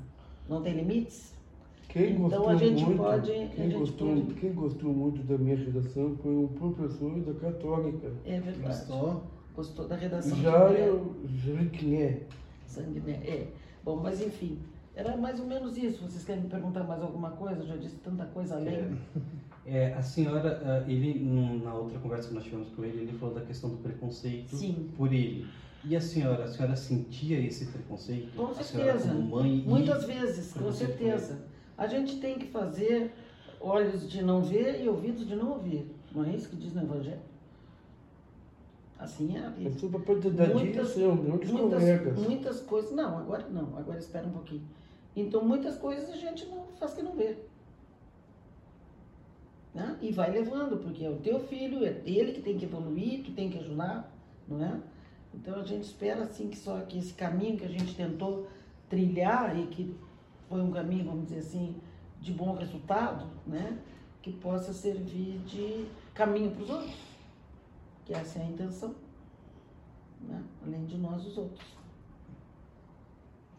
Não 0.49 0.63
tem 0.63 0.75
limites. 0.75 1.35
quem 1.89 2.13
Então, 2.13 2.29
gostou 2.29 2.49
a 2.49 2.55
gente 2.57 2.85
muito, 2.85 2.99
pode- 2.99 3.31
a 3.31 3.35
quem, 3.35 3.49
gente 3.71 3.79
gostou, 3.79 4.09
pode- 4.09 4.35
quem 4.35 4.53
gostou 4.53 4.93
muito 4.93 5.23
da 5.23 5.39
minha 5.39 5.57
redação 5.57 6.17
foi 6.23 6.33
um 6.37 6.49
professor 6.49 7.21
da 7.21 7.35
Católica, 7.41 8.13
É 8.27 8.41
verdade. 8.41 8.67
Gostou? 8.67 9.23
Gostou 9.57 9.89
da 9.89 9.97
redação 9.97 10.37
de 10.37 10.43
Jairo 10.43 11.17
Jeriquiné. 11.27 12.21
Sanguiné, 12.67 13.13
é. 13.27 13.49
Bom, 13.83 13.97
mas 13.97 14.21
enfim, 14.21 14.59
era 14.95 15.17
mais 15.17 15.41
ou 15.41 15.47
menos 15.47 15.77
isso. 15.79 16.03
Vocês 16.03 16.25
querem 16.25 16.43
me 16.43 16.49
perguntar 16.49 16.85
mais 16.85 17.03
alguma 17.03 17.31
coisa? 17.31 17.63
Eu 17.63 17.67
já 17.67 17.77
disse 17.77 17.97
tanta 17.97 18.25
coisa 18.27 18.57
além. 18.57 18.75
É, 18.77 18.91
a 19.97 20.03
senhora, 20.03 20.61
ah, 20.65 20.91
ele, 20.91 21.19
na 21.63 21.75
outra 21.75 21.99
conversa 21.99 22.29
que 22.29 22.35
nós 22.35 22.45
tivemos 22.45 22.69
com 22.71 22.85
ele, 22.85 23.03
ele 23.03 23.13
falou 23.19 23.35
da 23.35 23.43
questão 23.43 23.69
do 23.71 23.77
preconceito 23.77 24.57
Sim. 24.57 24.91
por 24.97 25.13
ele. 25.13 25.47
E 25.85 25.95
a 25.95 26.01
senhora, 26.01 26.45
a 26.45 26.49
senhora 26.49 26.75
sentia 26.77 27.39
esse 27.41 27.67
preconceito? 27.67 28.35
Com 28.37 28.47
A 28.47 28.55
senhora 28.63 28.93
certeza. 28.99 29.15
como 29.15 29.37
mãe 29.37 29.63
Muitas 29.67 30.05
vezes, 30.05 30.53
com 30.53 30.73
certeza. 30.73 31.39
A 31.77 31.87
gente 31.87 32.17
tem 32.19 32.39
que 32.39 32.47
fazer 32.47 33.13
olhos 33.61 34.09
de 34.09 34.23
não 34.23 34.43
ver 34.43 34.83
e 34.83 34.89
ouvidos 34.89 35.27
de 35.27 35.37
não 35.37 35.53
ouvir. 35.53 35.87
Não 36.15 36.25
é 36.25 36.35
isso 36.35 36.49
que 36.49 36.57
diz 36.57 36.75
no 36.75 36.83
Evangelho? 36.83 37.21
Assim 38.99 39.37
é 39.37 39.41
a 39.41 39.45
Eu 39.61 39.71
vida. 39.71 39.71
Muitas- 40.55 40.97
muitos 40.97 41.51
Muitas, 41.51 42.19
muitas 42.19 42.61
coisas. 42.61 42.91
Não, 42.93 43.19
agora 43.19 43.47
não. 43.49 43.77
Agora 43.79 43.99
espera 43.99 44.27
um 44.27 44.31
pouquinho. 44.33 44.63
Então, 45.15 45.45
muitas 45.45 45.77
coisas 45.79 46.11
a 46.11 46.17
gente 46.17 46.47
não 46.47 46.65
faz 46.79 46.95
que 46.95 47.03
não 47.03 47.13
vê. 47.13 47.37
Né? 49.79 49.97
E 50.03 50.11
vai 50.11 50.33
levando, 50.33 50.83
porque 50.83 51.05
é 51.05 51.09
o 51.09 51.19
teu 51.19 51.39
filho, 51.39 51.85
é 51.85 52.03
ele 52.05 52.33
que 52.33 52.43
tem 52.43 52.59
que 52.59 52.65
evoluir, 52.65 53.23
tu 53.23 53.31
tem 53.31 53.49
que 53.49 53.59
ajudar, 53.59 54.13
não 54.49 54.61
é? 54.61 54.81
Então 55.33 55.55
a 55.55 55.63
gente 55.63 55.85
espera 55.85 56.25
assim 56.25 56.49
que 56.49 56.57
só 56.57 56.81
que 56.81 56.99
esse 56.99 57.15
caminho 57.15 57.57
que 57.57 57.65
a 57.65 57.69
gente 57.69 57.95
tentou 57.95 58.49
trilhar 58.89 59.57
e 59.57 59.69
que 59.69 59.97
foi 60.49 60.61
um 60.61 60.73
caminho, 60.73 61.05
vamos 61.05 61.29
dizer 61.29 61.39
assim, 61.39 61.77
de 62.21 62.33
bom 62.33 62.57
resultado, 62.57 63.31
né? 63.47 63.79
Que 64.21 64.33
possa 64.33 64.73
servir 64.73 65.39
de 65.47 65.87
caminho 66.13 66.51
para 66.51 66.65
os 66.65 66.71
outros. 66.71 66.97
Que 68.05 68.15
essa 68.15 68.41
é 68.41 68.43
a 68.43 68.47
intenção. 68.47 68.97
Né? 70.23 70.43
Além 70.67 70.87
de 70.87 70.99
nós, 70.99 71.25
os 71.25 71.39
outros. 71.39 71.65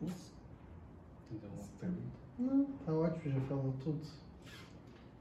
Isso. 0.02 0.34
Então, 1.32 1.50
pergunta. 1.80 2.20
Não, 2.38 2.66
tá 2.86 2.92
ótimo, 2.92 3.34
já 3.36 3.42
falou 3.48 3.74
tudo. 3.82 4.29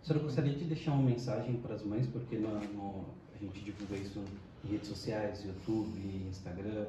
Senhora 0.08 0.24
gostaria 0.24 0.54
de 0.54 0.64
deixar 0.64 0.92
uma 0.92 1.02
mensagem 1.02 1.56
para 1.56 1.74
as 1.74 1.84
mães, 1.84 2.06
porque 2.06 2.36
no, 2.38 2.48
no- 2.72 3.04
a 3.34 3.38
gente 3.38 3.60
divulga 3.60 3.94
isso 3.96 4.18
em 4.64 4.68
redes 4.68 4.88
sociais, 4.88 5.44
YouTube, 5.44 6.00
Instagram, 6.30 6.86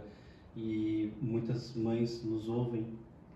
e 0.55 1.12
muitas 1.21 1.75
mães 1.75 2.23
nos 2.23 2.47
ouvem. 2.47 2.86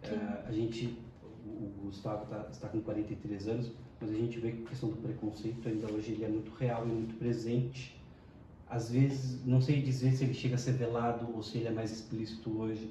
Eh, 0.01 0.43
a 0.47 0.51
gente, 0.53 0.97
o 1.45 1.49
o 1.49 1.73
Gustavo 1.87 2.25
tá- 2.27 2.47
está 2.49 2.69
com 2.69 2.79
43 2.79 3.47
anos, 3.49 3.73
mas 3.99 4.09
a 4.09 4.13
gente 4.13 4.39
vê 4.39 4.53
que 4.53 4.63
a 4.63 4.67
questão 4.69 4.87
do 4.89 4.95
preconceito 4.95 5.67
ainda 5.67 5.91
hoje 5.91 6.13
ele 6.13 6.23
é 6.23 6.29
muito 6.29 6.51
real 6.55 6.85
e 6.87 6.91
muito 6.91 7.15
presente. 7.19 8.01
Às 8.69 8.89
vezes, 8.89 9.45
não 9.45 9.59
sei 9.59 9.81
dizer 9.81 10.13
se 10.13 10.23
ele 10.23 10.33
chega 10.33 10.55
a 10.55 10.57
ser 10.57 10.71
velado 10.73 11.27
ou 11.35 11.43
se 11.43 11.57
ele 11.57 11.67
é 11.67 11.71
mais 11.71 11.91
explícito 11.91 12.49
hoje, 12.57 12.89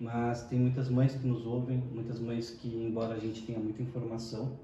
mas 0.00 0.42
tem 0.48 0.58
muitas 0.58 0.88
mães 0.88 1.14
que 1.14 1.26
nos 1.26 1.44
ouvem, 1.44 1.76
muitas 1.92 2.18
mães 2.18 2.50
que, 2.50 2.68
embora 2.68 3.14
a 3.14 3.18
gente 3.18 3.42
tenha 3.42 3.58
muita 3.58 3.82
informação, 3.82 4.58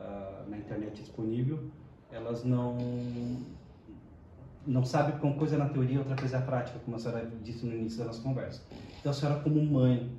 ah, 0.00 0.44
na 0.48 0.58
internet 0.58 1.00
disponível, 1.00 1.58
elas 2.10 2.44
não 2.44 2.76
não 4.66 4.84
sabem 4.84 5.18
que 5.18 5.24
uma 5.24 5.34
coisa 5.34 5.56
é 5.56 5.58
na 5.58 5.68
teoria, 5.68 5.98
outra 5.98 6.14
coisa 6.14 6.36
é 6.36 6.38
a 6.40 6.42
prática, 6.42 6.78
como 6.84 6.96
a 6.96 7.00
senhora 7.00 7.30
disse 7.42 7.64
no 7.64 7.74
início 7.74 7.98
da 7.98 8.04
nossa 8.04 8.20
conversa. 8.22 8.62
Então, 9.00 9.10
a 9.10 9.14
senhora 9.14 9.40
como 9.40 9.64
mãe, 9.64 10.10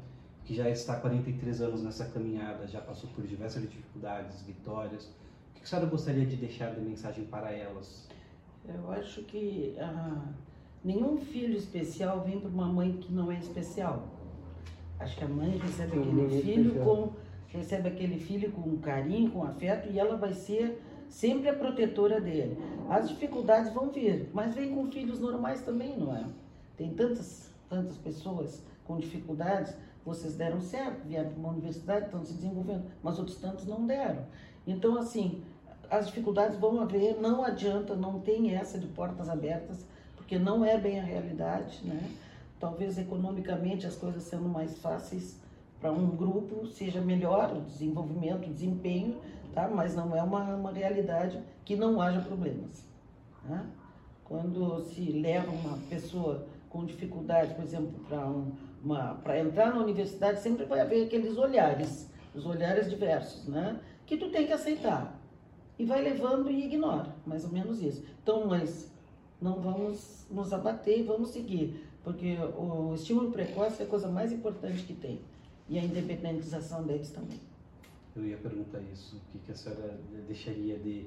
que 0.43 0.55
já 0.55 0.67
está 0.67 0.93
há 0.93 0.99
43 0.99 1.61
anos 1.61 1.83
nessa 1.83 2.05
caminhada, 2.05 2.67
já 2.67 2.81
passou 2.81 3.09
por 3.11 3.25
diversas 3.27 3.61
dificuldades, 3.61 4.41
vitórias, 4.41 5.05
o 5.05 5.53
que 5.53 5.63
a 5.63 5.67
senhora 5.67 5.87
gostaria 5.87 6.25
de 6.25 6.35
deixar 6.35 6.73
de 6.73 6.81
mensagem 6.81 7.25
para 7.25 7.51
elas? 7.51 8.07
Eu 8.67 8.91
acho 8.91 9.21
que 9.23 9.75
ah, 9.79 10.25
nenhum 10.83 11.17
filho 11.17 11.55
especial 11.55 12.21
vem 12.21 12.39
para 12.39 12.49
uma 12.49 12.67
mãe 12.67 12.93
que 12.93 13.13
não 13.13 13.31
é 13.31 13.37
especial. 13.37 14.07
Acho 14.99 15.15
que 15.15 15.23
a 15.23 15.27
mãe 15.27 15.57
recebe 15.57 15.97
aquele 15.97 16.41
filho 16.41 16.69
especial. 16.69 16.85
com 16.85 17.28
recebe 17.49 17.89
aquele 17.89 18.19
filho 18.19 18.51
com 18.51 18.77
carinho, 18.77 19.31
com 19.31 19.43
afeto 19.43 19.89
e 19.91 19.99
ela 19.99 20.15
vai 20.15 20.33
ser 20.33 20.81
sempre 21.09 21.49
a 21.49 21.53
protetora 21.53 22.21
dele. 22.21 22.57
As 22.89 23.09
dificuldades 23.09 23.73
vão 23.73 23.89
vir, 23.89 24.29
mas 24.33 24.53
vem 24.53 24.73
com 24.73 24.91
filhos 24.91 25.19
normais 25.19 25.61
também, 25.61 25.97
não 25.97 26.15
é? 26.15 26.25
Tem 26.77 26.93
tantas 26.93 27.49
tantas 27.69 27.97
pessoas 27.97 28.63
com 28.85 28.97
dificuldades, 28.97 29.75
vocês 30.03 30.35
deram 30.35 30.59
certo, 30.59 31.05
vieram 31.05 31.29
para 31.29 31.39
uma 31.39 31.49
universidade, 31.49 32.05
estão 32.05 32.25
se 32.25 32.33
desenvolvendo, 32.33 32.85
mas 33.03 33.19
outros 33.19 33.37
tantos 33.37 33.67
não 33.67 33.85
deram. 33.85 34.23
Então 34.65 34.97
assim, 34.97 35.43
as 35.89 36.07
dificuldades 36.07 36.57
vão 36.57 36.81
haver, 36.81 37.19
não 37.21 37.43
adianta, 37.43 37.95
não 37.95 38.19
tem 38.19 38.55
essa 38.55 38.79
de 38.79 38.87
portas 38.87 39.29
abertas, 39.29 39.85
porque 40.15 40.39
não 40.39 40.65
é 40.65 40.77
bem 40.77 40.99
a 40.99 41.03
realidade, 41.03 41.79
né? 41.83 42.01
Talvez 42.59 42.97
economicamente 42.97 43.85
as 43.85 43.95
coisas 43.95 44.23
sendo 44.23 44.49
mais 44.49 44.77
fáceis 44.79 45.37
para 45.79 45.91
um 45.91 46.09
grupo 46.09 46.67
seja 46.67 46.99
melhor 46.99 47.55
o 47.55 47.61
desenvolvimento, 47.61 48.49
o 48.49 48.53
desempenho, 48.53 49.17
tá? 49.53 49.67
Mas 49.67 49.95
não 49.95 50.15
é 50.15 50.21
uma, 50.21 50.55
uma 50.55 50.71
realidade 50.71 51.41
que 51.63 51.75
não 51.75 52.01
haja 52.01 52.19
problemas, 52.21 52.85
né? 53.45 53.65
Quando 54.25 54.81
se 54.81 55.01
leva 55.11 55.49
uma 55.49 55.77
pessoa 55.89 56.45
com 56.69 56.85
dificuldade, 56.85 57.55
por 57.55 57.63
exemplo, 57.63 57.93
para 58.07 58.27
um, 58.27 58.51
entrar 59.39 59.73
na 59.73 59.81
universidade, 59.81 60.39
sempre 60.41 60.65
vai 60.65 60.81
haver 60.81 61.07
aqueles 61.07 61.37
olhares, 61.37 62.11
os 62.35 62.45
olhares 62.45 62.89
diversos, 62.89 63.47
né? 63.47 63.79
Que 64.05 64.17
tu 64.17 64.29
tem 64.29 64.45
que 64.45 64.53
aceitar 64.53 65.17
e 65.79 65.85
vai 65.85 66.01
levando 66.01 66.51
e 66.51 66.65
ignora, 66.65 67.15
mais 67.25 67.45
ou 67.45 67.51
menos 67.51 67.81
isso. 67.81 68.03
Então, 68.21 68.45
mas 68.45 68.91
não 69.41 69.61
vamos 69.61 70.27
nos 70.29 70.51
abater 70.51 70.99
e 70.99 71.03
vamos 71.03 71.29
seguir, 71.29 71.87
porque 72.03 72.37
o 72.57 72.93
estímulo 72.93 73.31
precoce 73.31 73.81
é 73.81 73.85
a 73.85 73.89
coisa 73.89 74.09
mais 74.09 74.31
importante 74.31 74.83
que 74.83 74.93
tem 74.93 75.21
e 75.69 75.77
a 75.77 75.83
independização 75.83 76.83
deles 76.83 77.11
também. 77.11 77.39
Eu 78.15 78.25
ia 78.25 78.37
perguntar 78.37 78.81
isso, 78.91 79.15
o 79.15 79.19
que, 79.31 79.39
que 79.39 79.51
a 79.51 79.55
senhora 79.55 79.99
deixaria 80.27 80.77
de, 80.77 81.05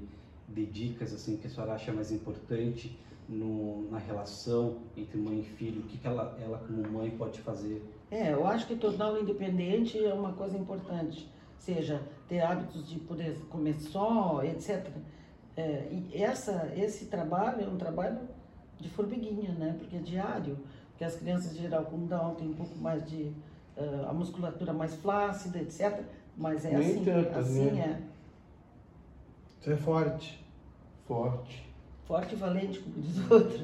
de 0.49 0.67
dicas, 0.67 1.13
assim, 1.13 1.37
que 1.37 1.47
a 1.47 1.51
senhora 1.51 1.75
acha 1.75 1.93
mais 1.93 2.13
importante 2.13 2.97
no, 3.29 3.91
na 3.91 3.99
relação 3.99 4.79
entre 4.97 5.19
mãe 5.19 5.41
e 5.41 5.45
filho, 5.45 5.81
o 5.81 5.85
que, 5.85 5.99
que 5.99 6.07
ela, 6.07 6.39
ela 6.41 6.59
como 6.59 6.83
mãe 6.89 7.11
pode 7.11 7.41
fazer 7.41 7.83
É, 8.11 8.33
eu 8.33 8.47
acho 8.47 8.67
que 8.67 8.77
torná-lo 8.77 9.21
independente 9.21 10.03
é 10.03 10.15
uma 10.15 10.33
coisa 10.33 10.57
importante, 10.57 11.29
seja 11.59 12.01
ter 12.29 12.41
hábitos 12.41 12.89
de 12.89 12.99
poder 13.01 13.37
comer 13.51 13.75
só, 13.75 14.43
etc. 14.45 14.89
É, 15.57 15.89
e 15.91 16.23
essa, 16.23 16.73
esse 16.77 17.07
trabalho 17.07 17.63
é 17.63 17.69
um 17.69 17.77
trabalho 17.77 18.21
de 18.81 18.89
formiguinha, 18.89 19.53
né? 19.53 19.77
Porque 19.79 19.97
é 19.97 20.01
diário, 20.01 20.59
porque 20.91 21.05
as 21.05 21.15
crianças 21.17 21.53
em 21.53 21.61
geral 21.61 21.85
com 21.85 22.07
Down 22.07 22.35
têm 22.37 22.49
um 22.49 22.55
pouco 22.55 22.77
mais 22.79 23.09
de 23.09 23.33
ah, 23.77 24.09
a 24.11 24.13
musculatura 24.13 24.73
mais 24.73 24.95
flácida, 24.95 25.59
etc. 25.59 26.01
Mas 26.37 26.65
é 26.65 26.71
Nem 26.71 26.91
assim, 26.91 27.05
tantas, 27.05 27.37
assim 27.49 27.71
né? 27.73 28.01
Você 29.61 29.73
é 29.73 29.77
forte. 29.77 30.45
Forte. 31.07 31.65
é. 31.69 32.07
Forte 32.07 32.35
e 32.35 32.37
valente, 32.37 32.81
como 32.81 33.01
diz 33.01 33.19
o 33.19 33.35
outro. 33.35 33.61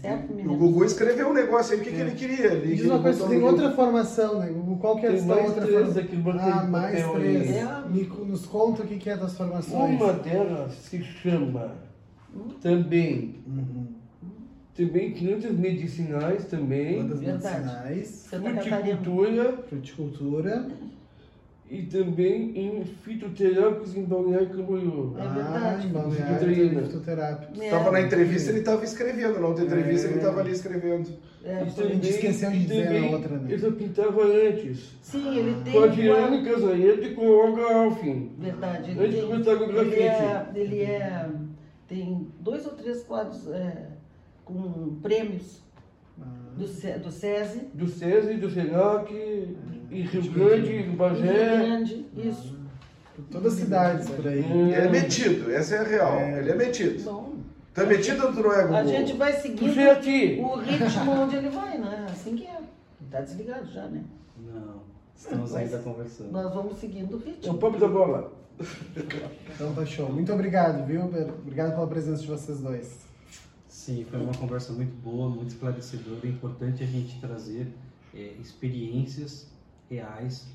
Certo, 0.00 0.32
E 0.38 0.46
o? 0.46 0.56
Gugu 0.56 0.84
escreveu 0.84 1.28
um 1.28 1.32
negócio 1.34 1.74
aí, 1.74 1.80
o 1.80 1.84
que, 1.84 1.90
que 1.90 1.96
ele 1.96 2.12
queria? 2.12 2.46
Ele, 2.52 2.74
Diz 2.74 2.84
uma 2.86 2.94
ele 2.94 3.02
coisa, 3.02 3.28
tem 3.28 3.42
outra 3.42 3.70
formação, 3.72 4.38
né? 4.38 4.48
Gugu? 4.48 4.76
Qual 4.78 4.96
que 4.96 5.06
é 5.06 5.10
Tem 5.10 5.18
essa 5.18 5.26
mais 5.26 5.48
outra 5.48 5.66
três 5.66 5.96
aqui, 5.96 6.22
Ah, 6.38 6.64
mais 6.64 7.12
três. 7.12 7.50
É. 7.50 7.88
Me, 7.88 8.04
nos 8.04 8.46
conta 8.46 8.82
o 8.82 8.86
que, 8.86 8.98
que 8.98 9.10
é 9.10 9.16
das 9.16 9.36
formações. 9.36 10.00
Uma 10.00 10.12
delas 10.12 10.72
se 10.74 11.02
chama 11.02 11.74
também, 12.62 13.42
Uhum. 13.46 13.99
Também 14.86 15.12
plantas 15.12 15.52
medicinais 15.52 16.44
também, 16.46 16.94
Plantas 17.00 17.20
Verdade. 17.20 17.64
medicinais, 17.64 18.26
fruticultura 18.30 19.52
fruticultura. 19.68 20.66
e 21.70 21.82
também 21.82 22.58
em 22.58 22.84
fitoterápicos 22.84 23.94
em 23.96 24.02
Balneário 24.04 24.48
Camboriú. 24.50 25.14
É 25.18 25.22
ah, 25.22 25.28
verdade. 25.28 25.86
em 25.86 25.90
balneário 25.90 26.38
Fitoterapia. 26.38 26.82
fitoterápico. 26.82 27.62
É. 27.62 27.70
Tava 27.70 27.90
na 27.92 28.00
entrevista, 28.00 28.50
ele 28.50 28.58
estava 28.60 28.84
escrevendo. 28.84 29.38
Na 29.40 29.46
outra 29.46 29.64
entrevista, 29.64 30.06
É. 30.06 30.10
ele 30.10 30.18
estava 30.18 30.40
ali 30.40 30.50
escrevendo. 30.52 31.08
É, 31.44 31.62
E 31.64 31.70
gente 31.70 32.08
esqueceu 32.08 32.50
de 32.50 32.58
dizer 32.58 32.84
na 32.84 32.84
também 32.86 33.14
outra, 33.14 33.36
né? 33.38 33.46
Eu 33.52 33.58
já 33.58 33.70
pintava 33.72 34.22
antes. 34.24 34.92
Sim, 35.00 35.38
ele 35.38 35.62
tem 35.62 35.72
Com 35.72 35.82
a 35.82 35.86
Diane 35.86 36.44
Casareto 36.44 37.02
e 37.04 37.14
com 37.14 37.22
o 37.26 37.38
Olga 37.38 37.74
Alfin. 37.74 38.30
Verdade, 38.38 38.90
Antes 38.90 38.98
ele, 39.02 39.08
de 39.08 39.16
tem, 39.20 39.26
começar 39.30 39.56
com 39.56 39.64
o 39.64 39.70
ele, 39.70 39.72
grafite. 39.74 40.02
é, 40.02 40.46
ele 40.54 40.80
é- 40.82 41.30
tem 41.88 42.28
dois 42.40 42.66
ou 42.66 42.72
três 42.72 43.02
quadros 43.04 43.48
é, 43.48 43.86
com 44.52 44.94
prêmios 45.02 45.60
Ah, 46.20 46.24
do, 46.56 46.64
do 46.64 47.10
SESI, 47.10 47.60
Do 47.72 47.86
SESI, 47.88 48.34
do 48.34 48.50
SENAC, 48.50 49.12
e 49.90 50.02
Rio 50.02 50.22
Grande, 50.32 50.62
do 50.62 50.72
em 50.72 50.82
Rio 50.82 50.92
Bagé. 50.92 51.56
Grande, 51.58 52.06
isso. 52.16 52.56
por 53.16 53.24
todas 53.30 53.54
as 53.54 53.58
cidades 53.60 54.08
por 54.10 54.26
aí. 54.28 54.40
Hum. 54.42 54.66
Ele 54.66 54.74
é 54.74 54.88
metido, 54.88 55.50
essa 55.50 55.76
é 55.76 55.78
a 55.78 55.82
real. 55.82 56.12
É. 56.18 56.38
Ele 56.40 56.50
é 56.50 56.54
metido. 56.54 57.02
Bom, 57.04 57.34
é 57.76 57.86
metido 57.86 58.26
ou 58.26 58.32
tu 58.32 58.40
não 58.40 58.52
é, 58.52 58.62
Gugu? 58.62 58.74
a 58.74 58.84
gente 58.84 59.12
vai 59.14 59.32
seguindo 59.32 59.70
o 59.70 60.56
ritmo 60.58 61.10
onde 61.12 61.36
ele 61.36 61.48
vai, 61.48 61.78
né? 61.78 62.06
Assim 62.10 62.36
que 62.36 62.44
é. 62.46 62.60
Tá 63.10 63.20
desligado 63.22 63.66
já, 63.72 63.86
né? 63.88 64.04
Não, 64.38 64.82
estamos 65.16 65.54
ainda 65.54 65.78
conversando. 65.78 66.30
Nós 66.32 66.52
vamos 66.54 66.76
seguindo 66.78 67.12
o 67.14 67.16
É 67.16 67.22
o 67.22 67.24
ritmo. 67.24 67.58
papo 67.58 67.78
da 67.78 67.88
bola. 67.88 68.32
Então 69.54 69.74
tá 69.74 69.86
show. 69.86 70.12
Muito 70.12 70.32
obrigado, 70.32 70.86
viu? 70.86 71.02
Obrigado 71.04 71.74
pela 71.74 71.86
presença 71.86 72.20
de 72.22 72.28
vocês 72.28 72.60
dois. 72.60 73.09
Sim, 73.80 74.04
foi 74.04 74.20
uma 74.20 74.34
conversa 74.34 74.74
muito 74.74 74.94
boa, 74.96 75.30
muito 75.30 75.48
esclarecedora. 75.48 76.20
É 76.24 76.28
importante 76.28 76.84
a 76.84 76.86
gente 76.86 77.18
trazer 77.18 77.66
é, 78.14 78.34
experiências 78.38 79.50
reais, 79.88 80.46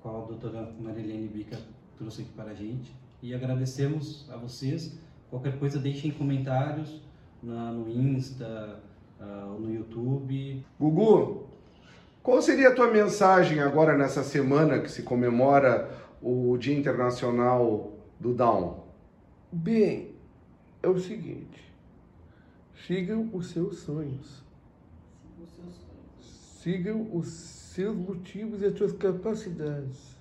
qual 0.00 0.24
a 0.24 0.26
doutora 0.28 0.74
Marilene 0.80 1.28
Bica 1.28 1.58
trouxe 1.98 2.22
aqui 2.22 2.30
para 2.32 2.52
a 2.52 2.54
gente. 2.54 2.90
E 3.22 3.34
agradecemos 3.34 4.26
a 4.32 4.38
vocês. 4.38 4.98
Qualquer 5.28 5.58
coisa, 5.58 5.78
deixem 5.78 6.10
comentários 6.10 7.02
na, 7.42 7.70
no 7.70 7.86
Insta, 7.86 8.80
ah, 9.20 9.54
no 9.60 9.70
YouTube. 9.70 10.64
Gugu, 10.80 11.48
qual 12.22 12.40
seria 12.40 12.70
a 12.70 12.74
tua 12.74 12.90
mensagem 12.90 13.60
agora 13.60 13.94
nessa 13.94 14.22
semana 14.22 14.78
que 14.78 14.90
se 14.90 15.02
comemora 15.02 15.94
o 16.22 16.56
Dia 16.56 16.78
Internacional 16.78 17.92
do 18.18 18.32
Down? 18.32 18.84
Bem, 19.52 20.14
é 20.82 20.88
o 20.88 20.98
seguinte. 20.98 21.67
Sigam 22.86 23.30
os 23.32 23.48
seus 23.48 23.78
sonhos. 23.78 24.42
Sigam 26.60 27.14
os 27.16 27.28
seus 27.28 27.96
motivos 27.96 28.62
e 28.62 28.66
as 28.66 28.76
suas 28.76 28.92
capacidades. 28.92 30.17